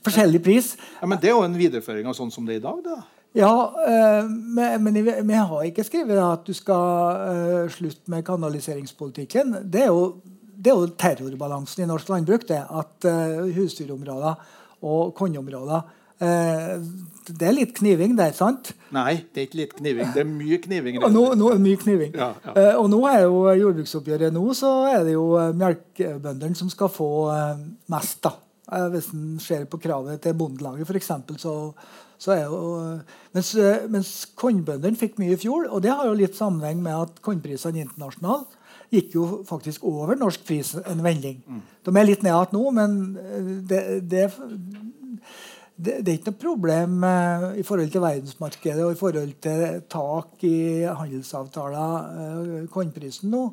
[0.05, 0.75] Forskjellig pris.
[0.99, 2.81] Ja, Men det er jo en videreføring av sånn som det er i dag?
[2.85, 3.01] da?
[3.35, 3.55] Ja,
[3.91, 4.29] øh,
[4.79, 9.57] men vi har ikke skrevet at du skal øh, slutte med kanaliseringspolitikken.
[9.73, 10.21] Det er jo
[10.65, 12.47] det er jo terrorbalansen i norsk landbruk.
[12.49, 14.39] det, At uh, husdyrområder
[14.85, 15.83] og kornområder
[16.21, 16.71] uh,
[17.27, 18.73] Det er litt kniving der, sant?
[18.95, 20.13] Nei, det er ikke litt kniving.
[20.15, 20.97] Det er mye kniving.
[21.03, 22.15] Og nå, nå er mye kniving.
[22.17, 22.55] Ja, ja.
[22.55, 25.27] Uh, og nå er jo jordbruksoppgjøret nå, så er det jo
[25.59, 27.11] melkebøndene som skal få
[27.93, 28.25] mest.
[28.25, 28.33] da.
[28.89, 31.53] Hvis en ser på kravet til Bondelaget, f.eks., så,
[32.17, 32.61] så er jo
[33.35, 33.51] Mens,
[33.91, 37.83] mens kornbøndene fikk mye i fjor, og det har jo litt sammenheng med at kornprisene
[37.83, 38.55] internasjonalt
[38.95, 41.39] gikk jo faktisk over norsk pris en vending.
[41.85, 42.97] De er litt ned igjen nå, men
[43.69, 44.25] det, det,
[45.75, 49.81] det, det, er ikke noe problem uh, i forhold til verdensmarkedet og i forhold til
[49.91, 53.49] tak i handelsavtaler, uh, kornprisen nå.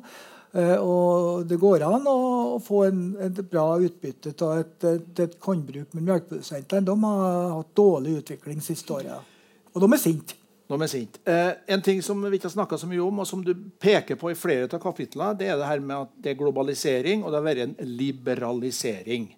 [0.53, 5.87] Og det går an å, få en, et bra utbytte av et, et, et kornbruk.
[5.97, 9.33] Men melkeprodusentene har hatt dårlig utvikling siste året.
[9.73, 10.37] Og de er sinte.
[10.71, 11.19] De er sint.
[11.27, 13.51] Eh, en ting som vi ikke har snakka så mye om, og som du
[13.83, 17.23] peker på i flere av kapitlene, det er det her med at det er globalisering,
[17.23, 19.31] og det har vært en liberalisering.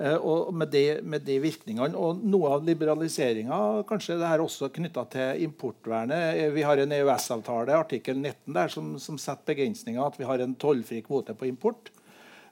[0.00, 1.96] Eh, og med de, med de, virkningene.
[1.96, 3.58] Og noe av liberaliseringa
[3.88, 6.42] kanskje det her også knytta til importvernet.
[6.42, 10.02] Eh, vi har en EØS-avtale, artikkel 19, der, som, som setter begrensninger.
[10.02, 11.92] At vi har en tollfri kvote på import.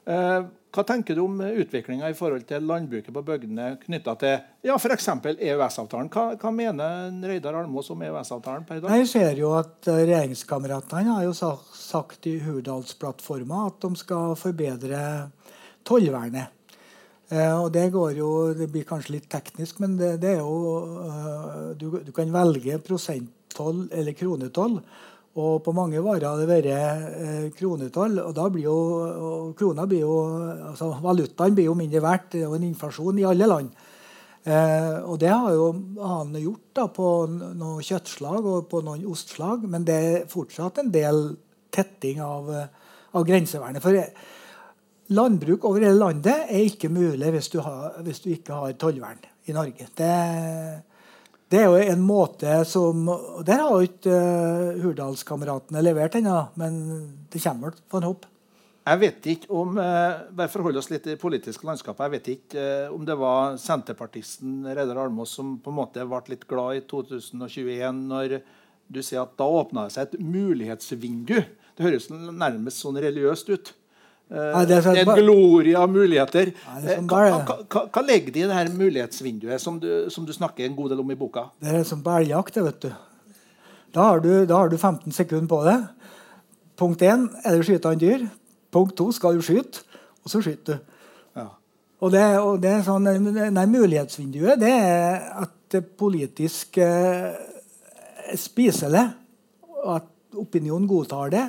[0.05, 0.41] Eh,
[0.75, 4.33] hva tenker du om utviklinga i forhold til landbruket på bygdene knytta til
[4.67, 5.07] ja, f.eks.
[5.31, 6.09] EØS-avtalen?
[6.11, 8.97] Hva, hva, mener Reidar Almås om EØS-avtalen per i dag?
[8.99, 15.01] Jeg ser jo at Regjeringskameratene har jo sagt i Hurdalsplattforma at de skal forbedre
[15.87, 16.51] tollvernet.
[17.31, 21.73] Eh, og det går jo Det blir kanskje litt teknisk, men det, det er jo
[21.79, 24.79] du, du, kan velge prosenttoll eller kronetoll.
[25.35, 28.21] Og på mange varer har det vært eh, kronetoll.
[28.23, 28.77] Og da blir jo
[29.57, 30.13] krona blir jo,
[30.71, 32.29] altså Valutaen blir jo mindre verdt.
[32.31, 33.73] Det er jo en inflasjon i alle land.
[34.45, 35.67] Eh, og det har jo
[35.99, 39.67] han gjort da på noen kjøttslag og på noen ostslag.
[39.67, 41.27] Men det er fortsatt en del
[41.75, 42.47] tetting av,
[43.11, 43.83] av grensevernet.
[43.83, 43.99] For
[45.13, 49.19] Landbruk over hele landet er ikke mulig hvis du, har, hvis du ikke har tollvern
[49.45, 49.85] i Norge.
[49.93, 50.13] Det,
[51.51, 53.05] det, er jo en måte som
[53.45, 56.79] Der har jo ikke uh, Hurdalskameratene levert ennå, men
[57.31, 58.31] det kommer på en håpe.
[58.85, 62.65] Jeg vet ikke om uh, bare forholde oss litt i politiske landskapet, jeg vet ikke
[62.65, 66.85] uh, om det var senterpartisten Reidar Almås som på en måte ble litt glad i
[66.89, 68.39] 2021, når
[68.85, 71.39] du sier at da åpna det seg et mulighetsvindu.
[71.75, 73.73] Det høres nærmest sånn religiøst ut.
[74.25, 76.49] Uh, det er en glorie av muligheter.
[76.81, 80.65] Nei, hva, hva, hva, legger de i det her mulighetsvinduet som du, som du, snakker
[80.65, 81.51] en god del om i boka?
[81.61, 82.57] Det er som på elgjakt.
[82.57, 82.89] vet du.
[83.93, 85.77] Da har du, da har du 15 sekunder på det.
[86.75, 88.25] Punkt 1 er det å skyte en dyr.
[88.73, 89.85] Punkt 2 skal du skyte,
[90.25, 90.97] og så skyter du.
[91.37, 91.45] Ja.
[92.03, 97.29] Og det, og det er sånn, nei, Mulighetsvinduet det er at det politisk eh,
[98.41, 99.05] spiser det,
[99.85, 100.11] og at
[100.41, 101.45] opinionen godtar det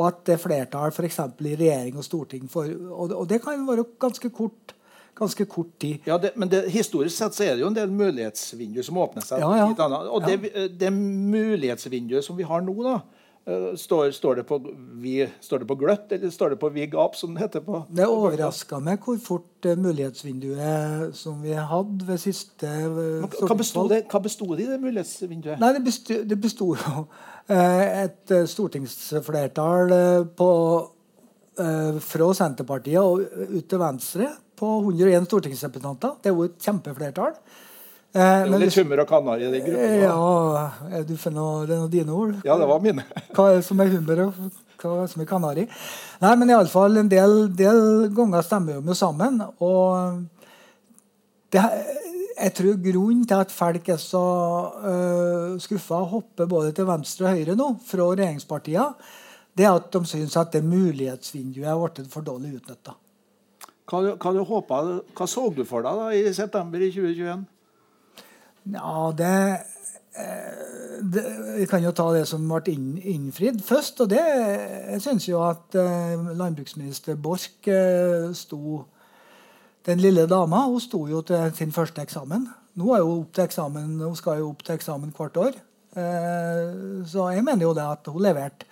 [0.00, 1.18] og at det er flertall f.eks.
[1.44, 4.74] i regjering og storting for og, og, det kan være ganske kort,
[5.18, 5.98] ganske kort tid.
[6.08, 9.26] Ja, det, Men det, historisk sett så er det jo en del mulighetsvinduer som åpner
[9.26, 9.44] seg.
[9.44, 9.88] Ja, ja.
[10.08, 13.00] Og det, det mulighetsvinduet som vi har nå, da,
[13.80, 14.58] Står, står, det på,
[15.02, 17.82] vi, står, det på, gløtt, eller står det på vi gap, som det heter på
[17.88, 23.90] Det overraska meg hvor fort uh, mulighetsvinduet som vi hadde ved siste uh, Hva bestod
[23.90, 25.58] det, hva bestod det i, det mulighetsvinduet?
[25.62, 27.06] Nei, Det bestod, det bestod jo
[27.50, 30.50] Eh, et eh, stortingsflertall eh, på,
[31.60, 33.20] fra Senterpartiet og
[33.50, 36.14] ut til Venstre på 101 stortingsrepresentanter.
[36.22, 37.34] Det er jo et kjempeflertall.
[38.10, 39.90] Det er litt hummer og kanari i den gruppa.
[40.02, 42.32] Ja, er du for noe, det er noe dine ord?
[42.46, 43.04] Ja, det var mine.
[43.36, 44.40] Hva er det som er hummer, og
[44.80, 45.66] hva er det som er kanari?
[46.24, 49.38] Nei, men iallfall en del, del ganger stemmer vi jo sammen.
[49.62, 50.24] Og
[51.54, 51.64] det,
[52.40, 54.24] jeg tror grunnen til at folk er så
[54.80, 59.12] uh, øh, skuffa og hopper både til venstre og høyre nå fra regjeringspartiene,
[59.58, 62.96] det er at de syns at det mulighetsvinduet er blitt for dårlig utnytta.
[63.90, 64.60] Hva, hva,
[65.18, 67.42] hva, så du for deg da i september i 2021?
[68.74, 69.34] Ja, det,
[70.18, 71.24] eh, det
[71.58, 74.00] Vi kan jo ta det som ble inn, innfridd først.
[74.00, 78.84] og det, Jeg syns jo at uh, landbruksminister Borch uh, sto
[79.86, 82.48] den lille dama hun sto jo til sin første eksamen.
[82.78, 85.58] Nå, er hun, opp til eksamen, hun skal jo opp til eksamen hvert år.
[85.96, 88.68] Eh, så jeg mener jo det at hun leverte.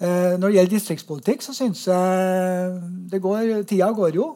[0.00, 2.80] Eh, når det gjelder distriktspolitikk, så syns jeg
[3.12, 4.30] det går, Tida går jo.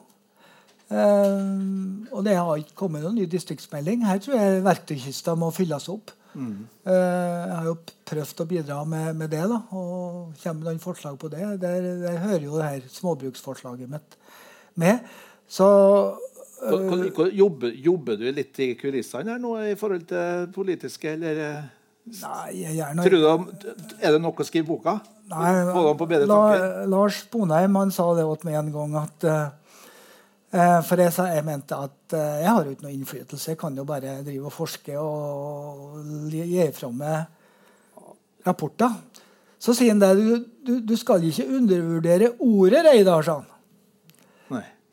[0.93, 4.05] Eh, og det har ikke kommet noen ny distriktsmelding.
[4.09, 6.15] Her tror jeg verktøykista må fylles opp.
[6.35, 6.67] Mm.
[6.83, 7.77] jeg har jo
[8.11, 11.45] prøvd å bidra med, med det, da, og kommer med noen forslag på det.
[11.63, 14.17] Der, der hører jo det her småbruksforslaget mitt
[14.83, 15.07] med.
[15.47, 15.69] Så
[16.65, 21.71] uh, jobber, jobber, du litt i kulissene her nå i forhold til politiske, eller?
[22.05, 23.05] Nei, jeg gjør noe...
[23.63, 24.99] du, Er det nok å skrive boka?
[25.31, 25.53] Nei.
[26.93, 29.64] Lars Bonheim han sa det til meg en gang at eh, eh,
[30.55, 33.49] For jeg, jeg mente at eh, jeg har jo ikke noe innflytelse.
[33.51, 39.01] Jeg kan jo bare drive og forske og gi fra meg rapporter.
[39.59, 40.13] Så sier han det.
[40.21, 43.51] Du, du, du skal ikke undervurdere ordet, Reidar, sa han.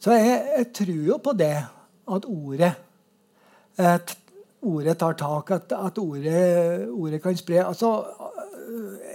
[0.02, 1.54] Så jeg, jeg tror jo på det,
[2.16, 2.74] at ordet
[3.78, 4.18] at
[4.62, 7.64] Ordet tar tak, at, at ordet, ordet kan spre.
[7.66, 8.04] Altså,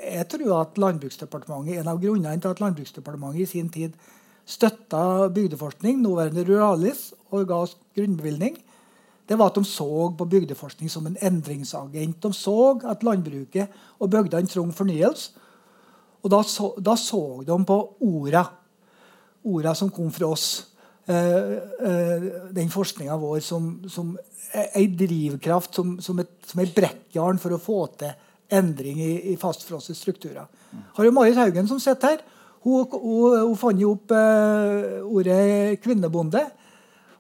[0.03, 3.92] jeg tror at Landbruksdepartementet, En av grunnene til at Landbruksdepartementet i sin tid
[4.47, 8.61] støtta bygdeforskning, nåværende Ruralis, og ga oss grunnbevilgning,
[9.26, 12.22] det var at de så på bygdeforskning som en endringsagent.
[12.22, 15.32] De så at landbruket og bygdene trengte fornyelse.
[16.22, 18.44] Og da så, da så de på orda
[19.47, 20.66] orda som kom fra oss.
[21.07, 21.53] Eh,
[21.86, 22.24] eh,
[22.55, 24.14] den forskninga vår som, som
[24.74, 28.11] ei drivkraft, som, som, et, som et brekkjern for å få til
[28.57, 30.49] endring i, i fastfrosne strukturer.
[30.97, 32.24] Har jo Marit Haugen som sitter her.
[32.66, 36.42] Hun, hun, hun fant jo opp uh, ordet kvinnebonde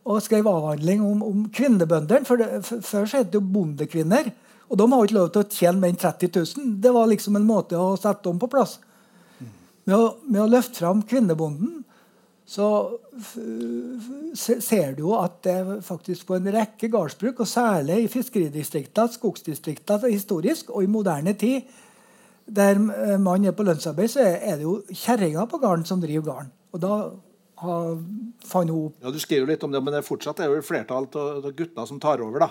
[0.06, 2.26] og skrev avhandling om, om kvinnebøndene.
[2.26, 2.42] For
[2.86, 4.30] Før så het det jo bondekvinner.
[4.66, 6.76] Og de har jo ikke lov til å tjene mer enn 30 000.
[6.82, 8.78] Det var liksom en måte å sette dem på plass.
[9.86, 11.82] Med å, med å løfte fram kvinnebonden
[12.46, 12.68] så
[14.54, 20.12] ser du jo at det faktisk på en rekke gårdsbruk, og særlig i fiskeridistriktene, skogsdistriktene
[20.12, 21.66] historisk og i moderne tid,
[22.46, 26.28] der eh, man er på lønnsarbeid, så er det jo kjerringa på gården som driver
[26.30, 26.52] gården.
[26.72, 26.96] Og da
[27.62, 27.98] har,
[28.44, 30.54] fant hun Ja, Du skriver jo litt om det, men det er fortsatt det er
[30.54, 32.46] jo flertall av guttene som tar over.
[32.46, 32.50] da.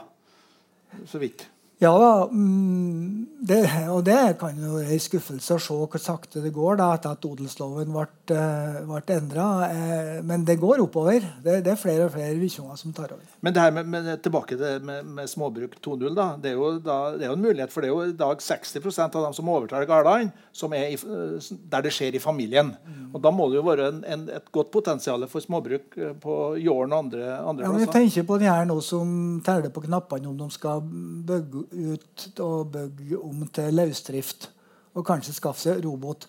[1.08, 1.48] Så vidt.
[1.84, 3.58] Ja da, mm, det,
[3.92, 7.26] og det kan jo en skuffelse å se hvor sakte det går da, etter at
[7.28, 9.48] odelsloven ble, eh, ble endra.
[9.68, 11.26] Eh, men det går oppover.
[11.44, 13.28] Det, det er flere og flere visjoner som tar over.
[13.44, 16.16] Men det her med, med, tilbake til med, med småbruk 2.0.
[16.16, 18.16] da, Det er jo da, det er jo en mulighet, for det er jo i
[18.24, 22.72] dag 60% av dem som overtar gårdene, som i, eh, der det skjer i familien.
[23.12, 26.96] Og Da må det jo være en, en, et godt potensial for småbruk på Jåren
[26.96, 28.00] og andre, andre Ja, men jeg plasser.
[28.00, 30.82] tenker på de her nå som teller på knappene om de skal
[31.28, 34.50] bygge ut og bygge om til løsdrift.
[34.96, 36.28] Og kanskje skaffe seg robot.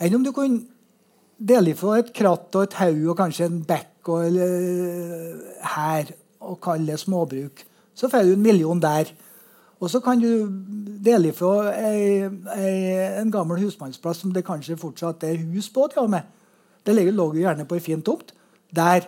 [0.00, 0.62] Enn om du kunne
[1.36, 5.40] dele ifra et kratt og et haug og kanskje en bekk og eller,
[5.74, 7.64] her og kalle det småbruk.
[7.96, 9.10] Så får du en million der.
[9.80, 10.48] Og så kan du
[11.04, 11.74] dele ifra
[13.20, 15.88] en gammel husmannsplass som det kanskje fortsatt er hus på.
[15.92, 16.22] til og med.
[16.86, 18.32] Det lå jo gjerne på ei fin tomt.
[18.74, 19.06] Der.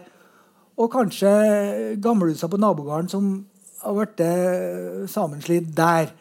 [0.77, 3.47] Og kanskje gamlehusa på nabogården som
[3.83, 6.13] har blitt eh, sammenslitt der.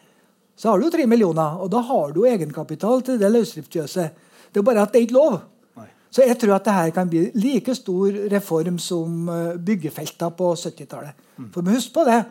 [0.58, 4.26] Så har du jo tre millioner, og da har du egenkapital til det løsdriftsfjøset.
[4.52, 5.38] Det er bare at det er ikke lov.
[5.78, 5.86] Nei.
[6.10, 9.28] Så jeg tror at det her kan bli like stor reform som
[9.64, 11.26] byggefeltene på 70-tallet.
[11.54, 12.22] For husk på det,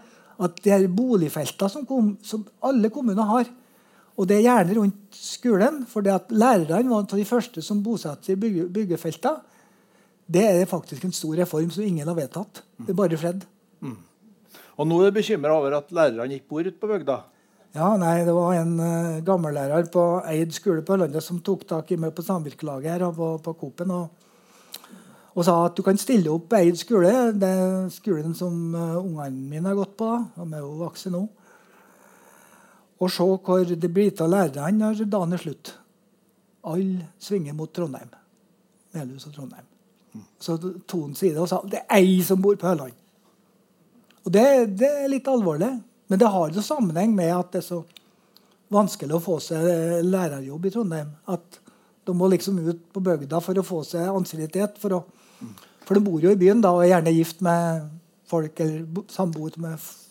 [0.44, 3.48] at de her boligfeltene som, kom, som alle kommuner har,
[4.18, 7.84] og det er gjerne rundt skolen, for det at lærerne var av de første som
[7.86, 9.44] bosatte seg i bygge, byggefeltene.
[10.28, 12.64] det er faktisk en stor reform som ingen har vedtatt.
[12.82, 13.46] Det er bare Fred.
[14.78, 17.18] Og nå er du bekymra over at lærerne ikke bor ute på bygda.
[17.78, 21.92] Ja, nei, Det var en uh, gammellærer på Eid skole på Ørlandet som tok tak
[21.92, 24.08] i meg på samvirkelaget her og på, på Coop-en og,
[25.36, 27.12] og sa at du kan stille opp på Eid skole.
[27.38, 30.10] Det er skolen som uh, ungene mine har gått på.
[30.14, 31.24] da, De er jo voksne nå.
[32.98, 35.74] Og se hvor det blir av lærerne når dagen er slutt.
[36.66, 38.10] Alle svinger mot Trondheim.
[38.94, 39.68] Melhus og Trondheim.
[40.42, 42.96] Så tok han side og sa det er ei som bor på Ørland.
[44.28, 44.44] Og det,
[44.80, 45.70] det er litt alvorlig.
[46.08, 47.82] Men det har jo sammenheng med at det er så
[48.74, 49.64] vanskelig å få seg
[50.08, 51.14] lærerjobb i Trondheim.
[51.32, 51.60] At
[52.08, 54.80] de må liksom ut på bygda for å få seg ansiennitet.
[54.80, 55.02] For,
[55.88, 57.88] for de bor jo i byen da, og er gjerne gift med
[58.28, 60.07] folk eller samboer med f-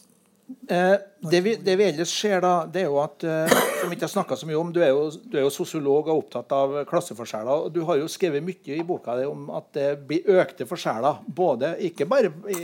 [0.47, 0.95] Eh,
[1.31, 4.39] det, vi, det vi ellers ser, da, det er jo at eh, som ikke har
[4.39, 7.67] så mye om, Du er jo, du er jo sosiolog og opptatt av klasseforskjeller.
[7.67, 11.23] og Du har jo skrevet mye i boka di om at det blir økte forskjeller.
[11.27, 12.63] både Ikke bare i,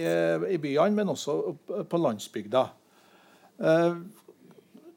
[0.55, 1.57] i byene, men også
[1.91, 2.67] på landsbygda.
[3.63, 3.95] Eh,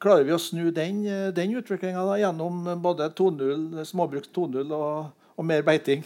[0.01, 5.45] klarer vi å snu den, eh, den utviklinga gjennom både 2.0, småbruk 2.0 og, og
[5.45, 6.05] mer beiting?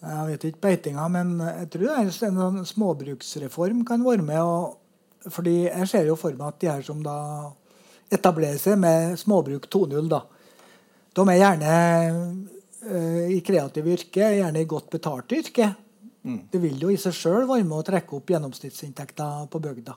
[0.00, 4.40] Jeg vet ikke beitinga, men jeg tror det er en sånn småbruksreform kan være med.
[4.40, 4.79] Og,
[5.28, 7.16] fordi jeg ser jo for meg at de her som da
[8.10, 10.24] etablerer seg med småbruk 2.0, da,
[11.18, 11.74] de er gjerne
[12.86, 15.72] uh, i kreative yrke, gjerne i godt betalte yrke.
[16.20, 19.94] Det vil jo i seg sjøl være med å trekke opp gjennomsnittsinntekta på bygda.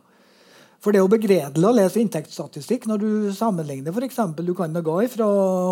[0.84, 4.20] For det er jo begredelig å lese inntektsstatistikk når du sammenligner f.eks.
[4.40, 5.28] Du kan gå fra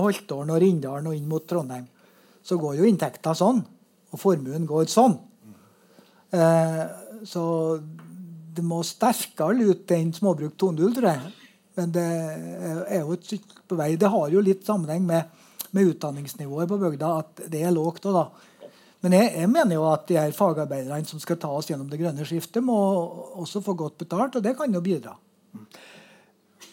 [0.06, 1.88] Holtålen og Rindalen og inn mot Trondheim.
[2.43, 3.60] Så går jo inntekta sånn,
[4.12, 5.18] og formuen går sånn.
[6.32, 6.84] Eh,
[7.28, 7.43] så
[8.56, 11.32] det må sterkere ut enn småbruk 2.0, tror jeg.
[11.80, 13.93] Men det er jo et stykke på vei.
[13.99, 18.18] Det har jo litt sammenheng med, med utdanningsnivået på bygda, at det er lågt òg,
[18.18, 18.72] da.
[19.02, 21.97] Men jeg, jeg, mener jo at de her fagarbeiderne som skal ta oss gjennom det
[22.02, 22.76] grønne skiftet, må
[23.41, 25.16] også få godt betalt, og det kan jo bidra.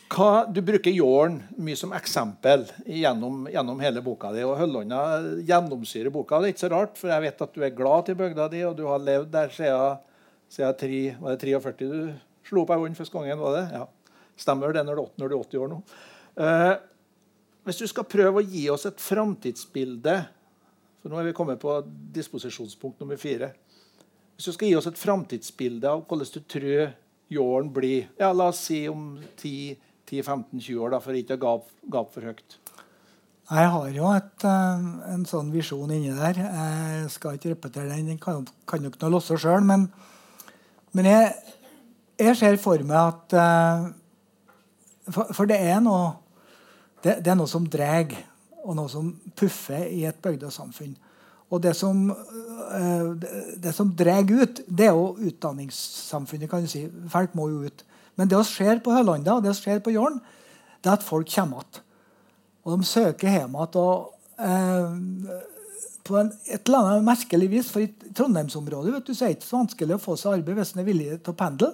[0.08, 4.42] Hva, du bruker jorden mye som eksempel gjennom, gjennom hele boka di.
[4.44, 5.00] og Høllånda
[5.46, 6.40] gjennomsyrer boka.
[6.40, 8.62] Det er ikke så rart, for jeg vet at du er glad til bygda di,
[8.66, 10.04] og du har levd der siden,
[10.52, 12.00] siden 3, var det 43 du
[12.48, 13.40] slo opp ei hånd første gangen.
[13.42, 13.64] var det?
[13.76, 13.84] Ja.
[14.38, 15.82] Stemmer det når du, er 80 år nå?
[16.38, 16.74] Uh,
[17.66, 20.18] hvis du skal prøve å gi oss et framtidsbilde
[20.98, 21.76] for Nå er vi kommet på
[22.14, 23.52] disposisjonspunkt nummer fire.
[24.34, 26.90] Hvis du skal gi oss et framtidsbilde av hvordan du tror
[27.30, 32.10] jorden blir ja, La oss si om 10-15-20 år, da, for ikke å gape, gap
[32.14, 32.58] for høyt.
[33.48, 36.42] Jeg har jo et, uh, en sånn visjon inni der.
[36.42, 38.10] Jeg skal ikke repetere den.
[38.10, 39.64] Den kan, kan ikke noe losse sjøl.
[39.64, 39.86] Men,
[40.92, 41.32] men jeg,
[42.18, 43.88] jeg, ser for meg at uh,
[45.08, 46.14] for, for, det er noe
[47.04, 48.10] det, det er noe som drar,
[48.64, 50.96] og noe som puffer i et bygdesamfunn.
[51.48, 53.12] Og det som, uh,
[53.56, 56.50] det, som drar ut, det er jo utdanningssamfunnet.
[56.50, 56.84] kan du si.
[57.08, 57.84] Folk må jo ut.
[58.18, 60.18] Men det som skjer på Hølanda og det som skjer på Jålen,
[60.82, 61.84] det er at folk kommer igjen.
[62.66, 64.08] Og de søker hjem igjen.
[64.38, 64.96] Eh,
[66.08, 69.38] på en, et eller annet merkelig vis, for i Trondheimsområdet vet du, så er det
[69.38, 71.70] ikke så vanskelig å få seg arbeid hvis en er villig til å pendle.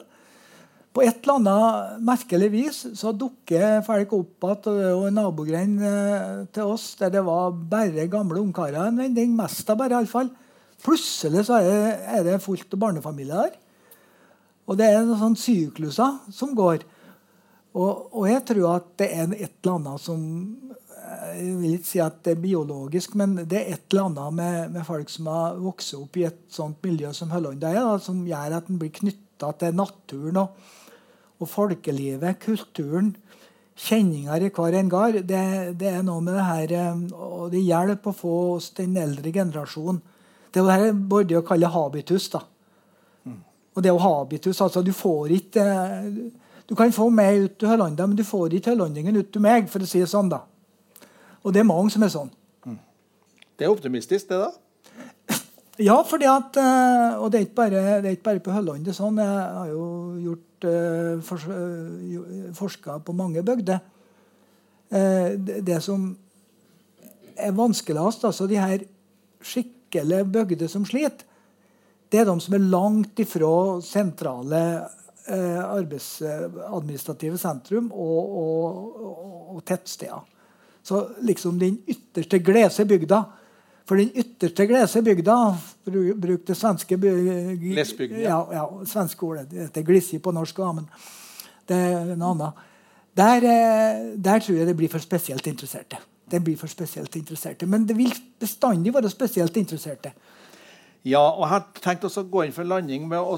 [0.94, 6.70] På et eller annet merkelig vis så dukker folk opp igjen og nabogrend eh, til
[6.70, 9.32] oss der det var bare gamle ungkarer en vending.
[9.34, 10.30] Mest av bare, iallfall.
[10.84, 13.56] Plutselig så er det, er det fullt av barnefamilier der.
[14.70, 16.86] Og det er noen sykluser som går.
[17.74, 20.20] Og, og, jeg tror at det er et eller annet som
[21.34, 24.70] Jeg vil ikke si at det er biologisk, men det er et eller annet med,
[24.76, 28.24] med folk som har vokst opp i et sånt miljø som Høllanda er, da, som
[28.28, 30.56] gjør at en blir knytta til naturen og,
[31.40, 33.14] og, folkelivet, kulturen.
[33.74, 35.16] Kjenninger i hver en gard.
[35.26, 35.44] Det,
[35.80, 39.32] det, er noe med det her eh, Og det hjelper å få oss den eldre
[39.34, 39.98] generasjonen
[40.46, 42.28] Det er jo det her både kaller habitus.
[42.30, 42.44] da
[43.74, 44.60] og det er jo habitus.
[44.60, 45.64] altså Du får ikke
[46.68, 49.68] Du kan få meg ut til Hollanda, men du får ikke hollendingen ut til meg,
[49.68, 50.30] for å si det sånn.
[50.32, 50.38] da.
[51.44, 52.30] Og det er mange som er sånn.
[52.64, 52.78] Mm.
[53.58, 54.52] Det er optimistisk, det, da?
[55.88, 58.88] Ja, fordi at, eh, og det er ikke bare, det er ikke bare på Hølland.
[58.94, 59.18] sånn.
[59.18, 59.86] Jeg har jo
[60.22, 60.66] gjort
[61.26, 63.82] for, uh, forska på mange bygder.
[64.88, 66.06] Det, det, som
[67.36, 68.84] er vanskeligst, altså de her
[69.44, 71.26] skikkelig bygder som sliter,
[72.12, 74.60] det er de som er langt ifra sentrale
[75.26, 79.24] eh, arbeidsadministrative sentrum og, og, og,
[79.56, 80.22] og, tettsteder.
[80.84, 83.22] Så liksom den ytterste glese bygda
[83.88, 85.36] For den ytterste glese bygda
[85.86, 88.38] Bruk det svenske Glesbygden, ja.
[88.52, 89.48] ja, ja svenske ordet.
[89.50, 90.88] Det heter glissi på norsk, men
[91.68, 92.64] det er noe annet.
[93.14, 96.00] Der, eh, der, tror jeg det blir for spesielt interesserte.
[96.30, 97.66] Det blir for spesielt interesserte.
[97.66, 100.12] Men det vil bestandig være spesielt interesserte.
[101.04, 103.36] Ja, og jeg har tenkt å gå inn for landing med å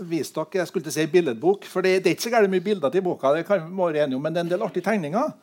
[0.00, 1.68] vise dere jeg skulle si billedbok.
[1.68, 4.06] For det, det er ikke så gærent mye bilder til boka, det kan vi være
[4.06, 5.34] enige om, men det er en del artige tegninger.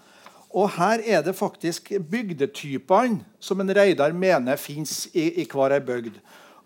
[0.53, 5.81] Og her er det faktisk bygdetypene som en Reidar mener fins i, i, hver ei
[5.81, 6.19] bygd.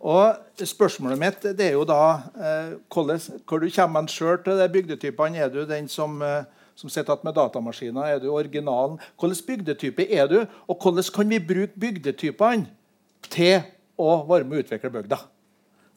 [0.03, 2.01] Og Spørsmålet mitt det er jo da
[2.35, 5.37] eh, hvor du kommer sjøl til de bygdetypene.
[5.37, 6.43] Er du den som, eh,
[6.75, 8.11] som sitter igjen med datamaskiner?
[8.11, 8.99] Er du originalen?
[9.19, 10.39] Hvilken bygdetype er du?
[10.67, 12.67] Og hvordan kan vi bruke bygdetypene
[13.29, 13.61] til
[13.97, 15.19] å være med og utvikle bygda.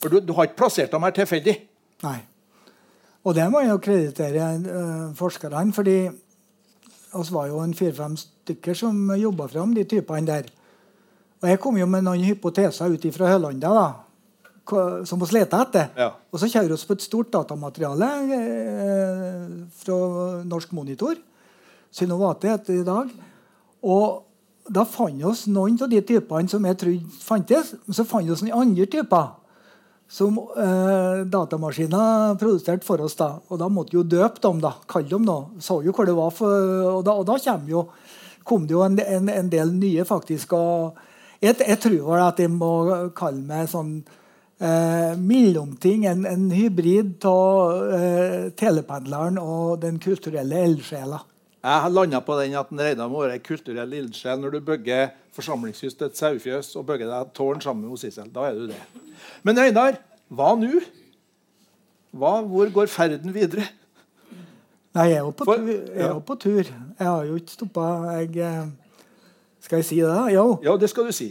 [0.00, 1.56] For du, du, har ikke plassert dem her tilfeldig.
[2.06, 2.18] Nei.
[3.28, 5.72] Og det må jeg jo kreditere uh, forskerne.
[5.76, 5.98] fordi
[7.16, 10.48] oss var jo en fire-fem stykker som jobba fram de typene der.
[11.40, 13.88] Og jeg kom jo med noen hypoteser ut fra Hølanda da,
[15.08, 15.88] som vi lette etter.
[15.96, 16.10] Ja.
[16.30, 19.98] Og så kjører vi på et stort datamateriale eh, fra
[20.46, 21.18] Norsk Monitor.
[21.90, 23.14] Synovate heter det i dag.
[23.82, 27.74] Og da fant vi oss noen av de typene som jeg trodde fantes.
[27.86, 29.32] Men så fant vi oss noen andre typer
[30.10, 33.14] som eh, datamaskiner produserte for oss.
[33.14, 34.60] da, Og da måtte jo døpe dem.
[34.60, 35.60] da, Kalle dem noe.
[35.62, 36.32] Så jo hva det var.
[36.34, 37.38] For, og, da, og da
[37.68, 37.86] jo,
[38.44, 40.52] kom det jo en, en, en, del nye, faktisk.
[40.52, 40.98] og
[41.40, 44.00] Jeg, jeg tror at jeg må kalle meg sånn
[44.58, 46.06] eh, mellomting.
[46.10, 51.22] En, en hybrid av eh, telependleren og den kulturelle eldsjela.
[51.60, 55.10] Jeg har landa på den at Reidar må være ei kulturell ildsjel når du bygger
[55.36, 58.30] forsamlingshus til et sauefjøs og bygger deg tårn sammen med Sissel.
[58.32, 58.78] Da er du det.
[59.44, 59.98] Men Reidar,
[60.32, 60.80] hva nå?
[62.16, 63.66] Hvor går ferden videre?
[64.96, 65.68] Nei, jeg er jo på, For, tur.
[65.70, 66.62] Jeg, er på tur.
[66.98, 67.84] jeg har jo ikke stoppa.
[68.24, 68.64] Eh,
[69.60, 70.08] Skal jeg si det?
[70.08, 70.24] da?
[70.32, 70.46] Jo.
[70.64, 71.28] Ja, det skal du si.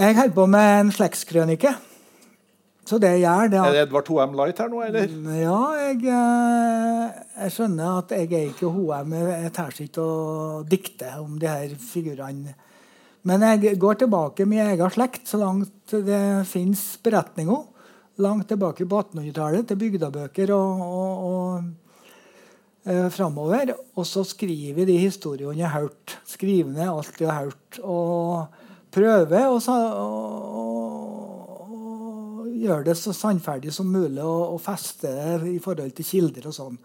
[0.00, 1.74] Jeg holder på med en slektskrønike
[2.90, 5.12] så det jeg gjør, det Er er det Edvard Hoem Light her nå, eller?
[5.38, 9.14] Ja, jeg, eh, jeg skjønner at jeg er ikke HM.
[9.28, 12.56] Jeg tør ikke å dikte om de her figurene.
[13.28, 17.62] Men jeg går tilbake med egen slekt så langt det fins beretninger.
[18.24, 23.76] Langt tilbake på 1800-tallet, til bygdebøker og, og, og eh, framover.
[23.94, 26.16] Og så skriver de historiene jeg har hørt.
[26.26, 27.80] Skriver ned alt jeg har hørt.
[27.84, 29.60] Og prøver å
[32.60, 35.10] gjøre det så sannferdig som mulig og, og feste
[35.48, 36.80] i forhold til kilder og sånn.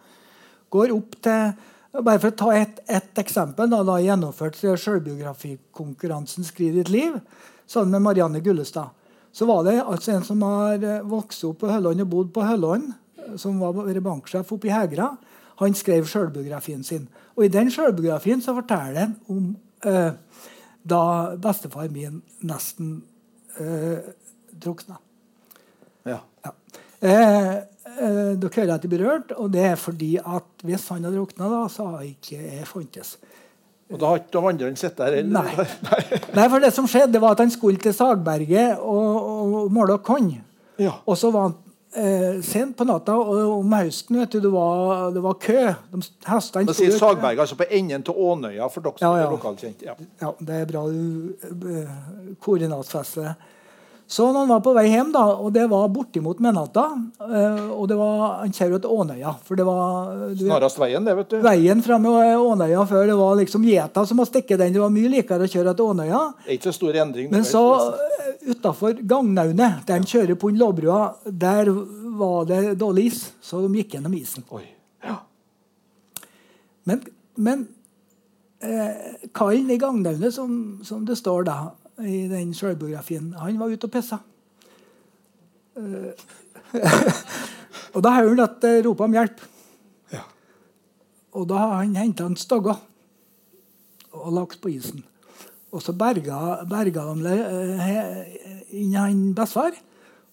[0.73, 1.55] Går opp til
[2.03, 3.69] bare For å ta ett et eksempel.
[3.71, 7.21] Da, da jeg gjennomførte selvbiografikonkurransen 'Skriv ditt liv'
[7.65, 8.89] sammen med Marianne Gullestad.
[9.31, 12.43] Så var det altså en som har eh, vokst opp på Hølland og bodd på
[12.43, 15.15] Hølland, eh, som var banksjef oppe i Hegra.
[15.59, 17.07] Han skrev selvbiografien sin.
[17.35, 20.11] Og i den selvbiografien så forteller han om eh,
[20.83, 23.03] da bestefar min nesten
[23.59, 24.13] eh,
[24.51, 24.99] drukna.
[27.05, 27.53] Eh,
[27.95, 31.17] eh, dere hører at jeg blir rørt, og det er fordi at hvis han hadde
[31.19, 33.15] drukna, da, så hadde ikke jeg fantes.
[33.93, 35.51] Og da har ikke de andre sett der heller?
[35.91, 36.21] Nei.
[36.33, 39.29] Nei, for det som skjedde, var at han skulle til Sagberget og,
[39.61, 40.31] og måle korn.
[40.81, 40.95] Ja.
[41.05, 41.53] Og så var han
[41.93, 45.59] eh, sent på natta, og om høsten vet du, det var, det var kø.
[45.93, 46.01] De,
[46.31, 49.27] hestene sto sier Sagberget, altså på enden av Ånøya, for dere som Ja, ja.
[49.29, 49.85] er lokalkjent.
[49.85, 49.95] Ja.
[50.25, 51.93] Ja, det er bra du eh,
[52.41, 53.35] koordinatfester det.
[54.07, 56.83] Så han var på vei hjem, da, og det var bortimot midnatta
[57.25, 59.31] eh, og det var, Han kjørte til Ånøya.
[59.47, 61.37] For det var vet, Snarast veien, det, vet du.
[61.41, 64.75] veien fram til Ånøya før det var liksom gjeta som har stikket den.
[64.75, 66.19] Det var mye likere å kjøre til Ånøya.
[66.43, 67.31] Det er ikke så stor endring.
[67.33, 67.63] Men så
[68.45, 71.71] utafor Gagnaunet, der han kjører på Låbrua, der
[72.19, 73.23] var det dårlig is.
[73.41, 74.45] Så de gikk gjennom isen.
[74.53, 74.67] Oi.
[75.01, 75.17] Ja.
[76.85, 77.01] Men,
[77.41, 77.65] men
[78.61, 81.57] eh, Kallen i Gagnaunet, som, som det står da
[82.03, 83.33] i den sjølbiografien.
[83.39, 84.19] han var ute og pissa.
[85.75, 86.11] Uh,
[87.95, 89.43] og da hører han at det roper om hjelp.
[90.11, 90.23] Ja.
[91.35, 92.75] Og da har han henta en stogge
[94.15, 95.03] og lagt på isen.
[95.75, 98.35] Og så berga, berga de eh,
[98.79, 99.75] inn han bestefar,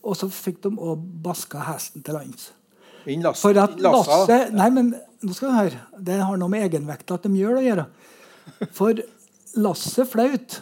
[0.03, 2.53] og så fikk de òg baska hesten til lands.
[3.41, 5.81] For at Lasse Nei, men nå skal du høre.
[5.99, 7.87] Det har noe med egenvekta gjør det å gjøre.
[8.75, 9.03] For
[9.63, 10.61] Lasse flaut.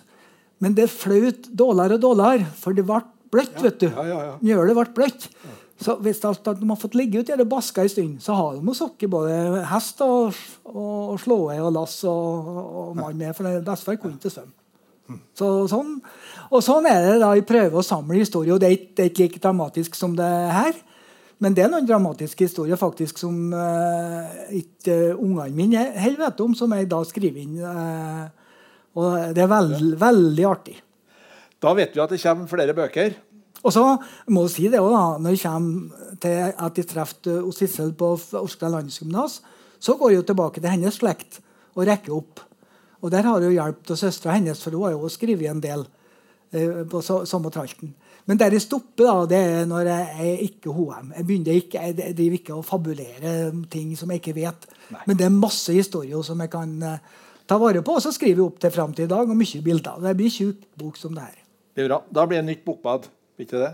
[0.60, 3.00] Men det fløt dårligere og dårligere, for det ble
[3.32, 3.56] bløtt.
[3.64, 3.88] vet du.
[3.88, 4.36] ja, ja, ja.
[4.44, 5.28] Mjølet ble bløtt.
[5.80, 8.36] Så hvis alt at de har fått ligge ute i det baska en stund, så
[8.36, 10.36] har de jo sokket både hest og,
[10.68, 12.50] og, og slåe og lass og,
[12.82, 14.52] og mann med, for bestefar kunne ikke svømme.
[15.34, 15.96] Så, sånn,
[16.52, 18.54] og sånn er det da i prøve å samle historier.
[18.54, 20.76] og Det er ikke, det er ikke like dramatisk som det her.
[21.40, 26.54] Men det er noen dramatiske historier faktisk som uh, ikke ungene mine heller vet om,
[26.54, 27.56] som jeg da skriver inn.
[27.64, 28.39] eh,
[28.98, 30.76] og det er veld, veldig artig.
[31.60, 33.18] Da vet vi at det kommer flere bøker.
[33.60, 33.84] Og så
[34.32, 38.14] må jeg si det også, da, når jeg kommer til at jeg treffer Sissel på
[38.40, 39.40] Orskla landsgymnas,
[39.80, 41.40] så går jeg jo tilbake til hennes slekt
[41.76, 42.40] og rekker opp.
[43.00, 45.84] Og der har jo hjelp av søstera hennes, for hun har jo skrevet en del
[46.52, 47.94] eh, på so samme tralten.
[48.28, 51.14] Men der jeg stopper, da, det er når jeg er ikke HM.
[51.16, 53.32] Jeg begynner ikke, jeg driver ikke å fabulere
[53.72, 54.68] ting som jeg ikke vet.
[55.08, 57.16] Men det er masse historier som jeg kan eh,
[57.50, 57.98] ta vare på.
[57.98, 60.00] Og så skriver vi opp til fram til i dag, og mye bilder.
[60.06, 61.38] Det blir tjukk bok som det her.
[61.74, 62.02] Det er bra.
[62.10, 63.10] Da blir det nytt bokbad.
[63.36, 63.72] Blir ikke det?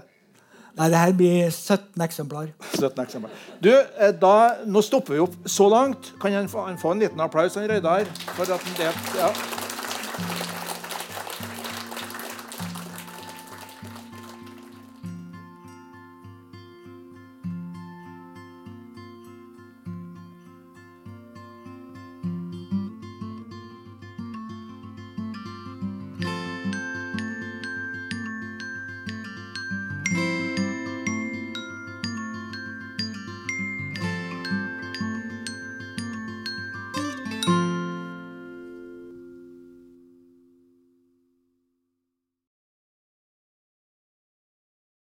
[0.76, 2.50] Nei, det her blir 17 eksemplar.
[2.76, 3.44] 17 eksemplar.
[3.64, 4.34] Du, eh, da,
[4.68, 6.12] nå stopper vi opp så langt.
[6.20, 8.04] Kan han få, han få en liten applaus, han Reidar?
[8.34, 9.32] For at han det, ja.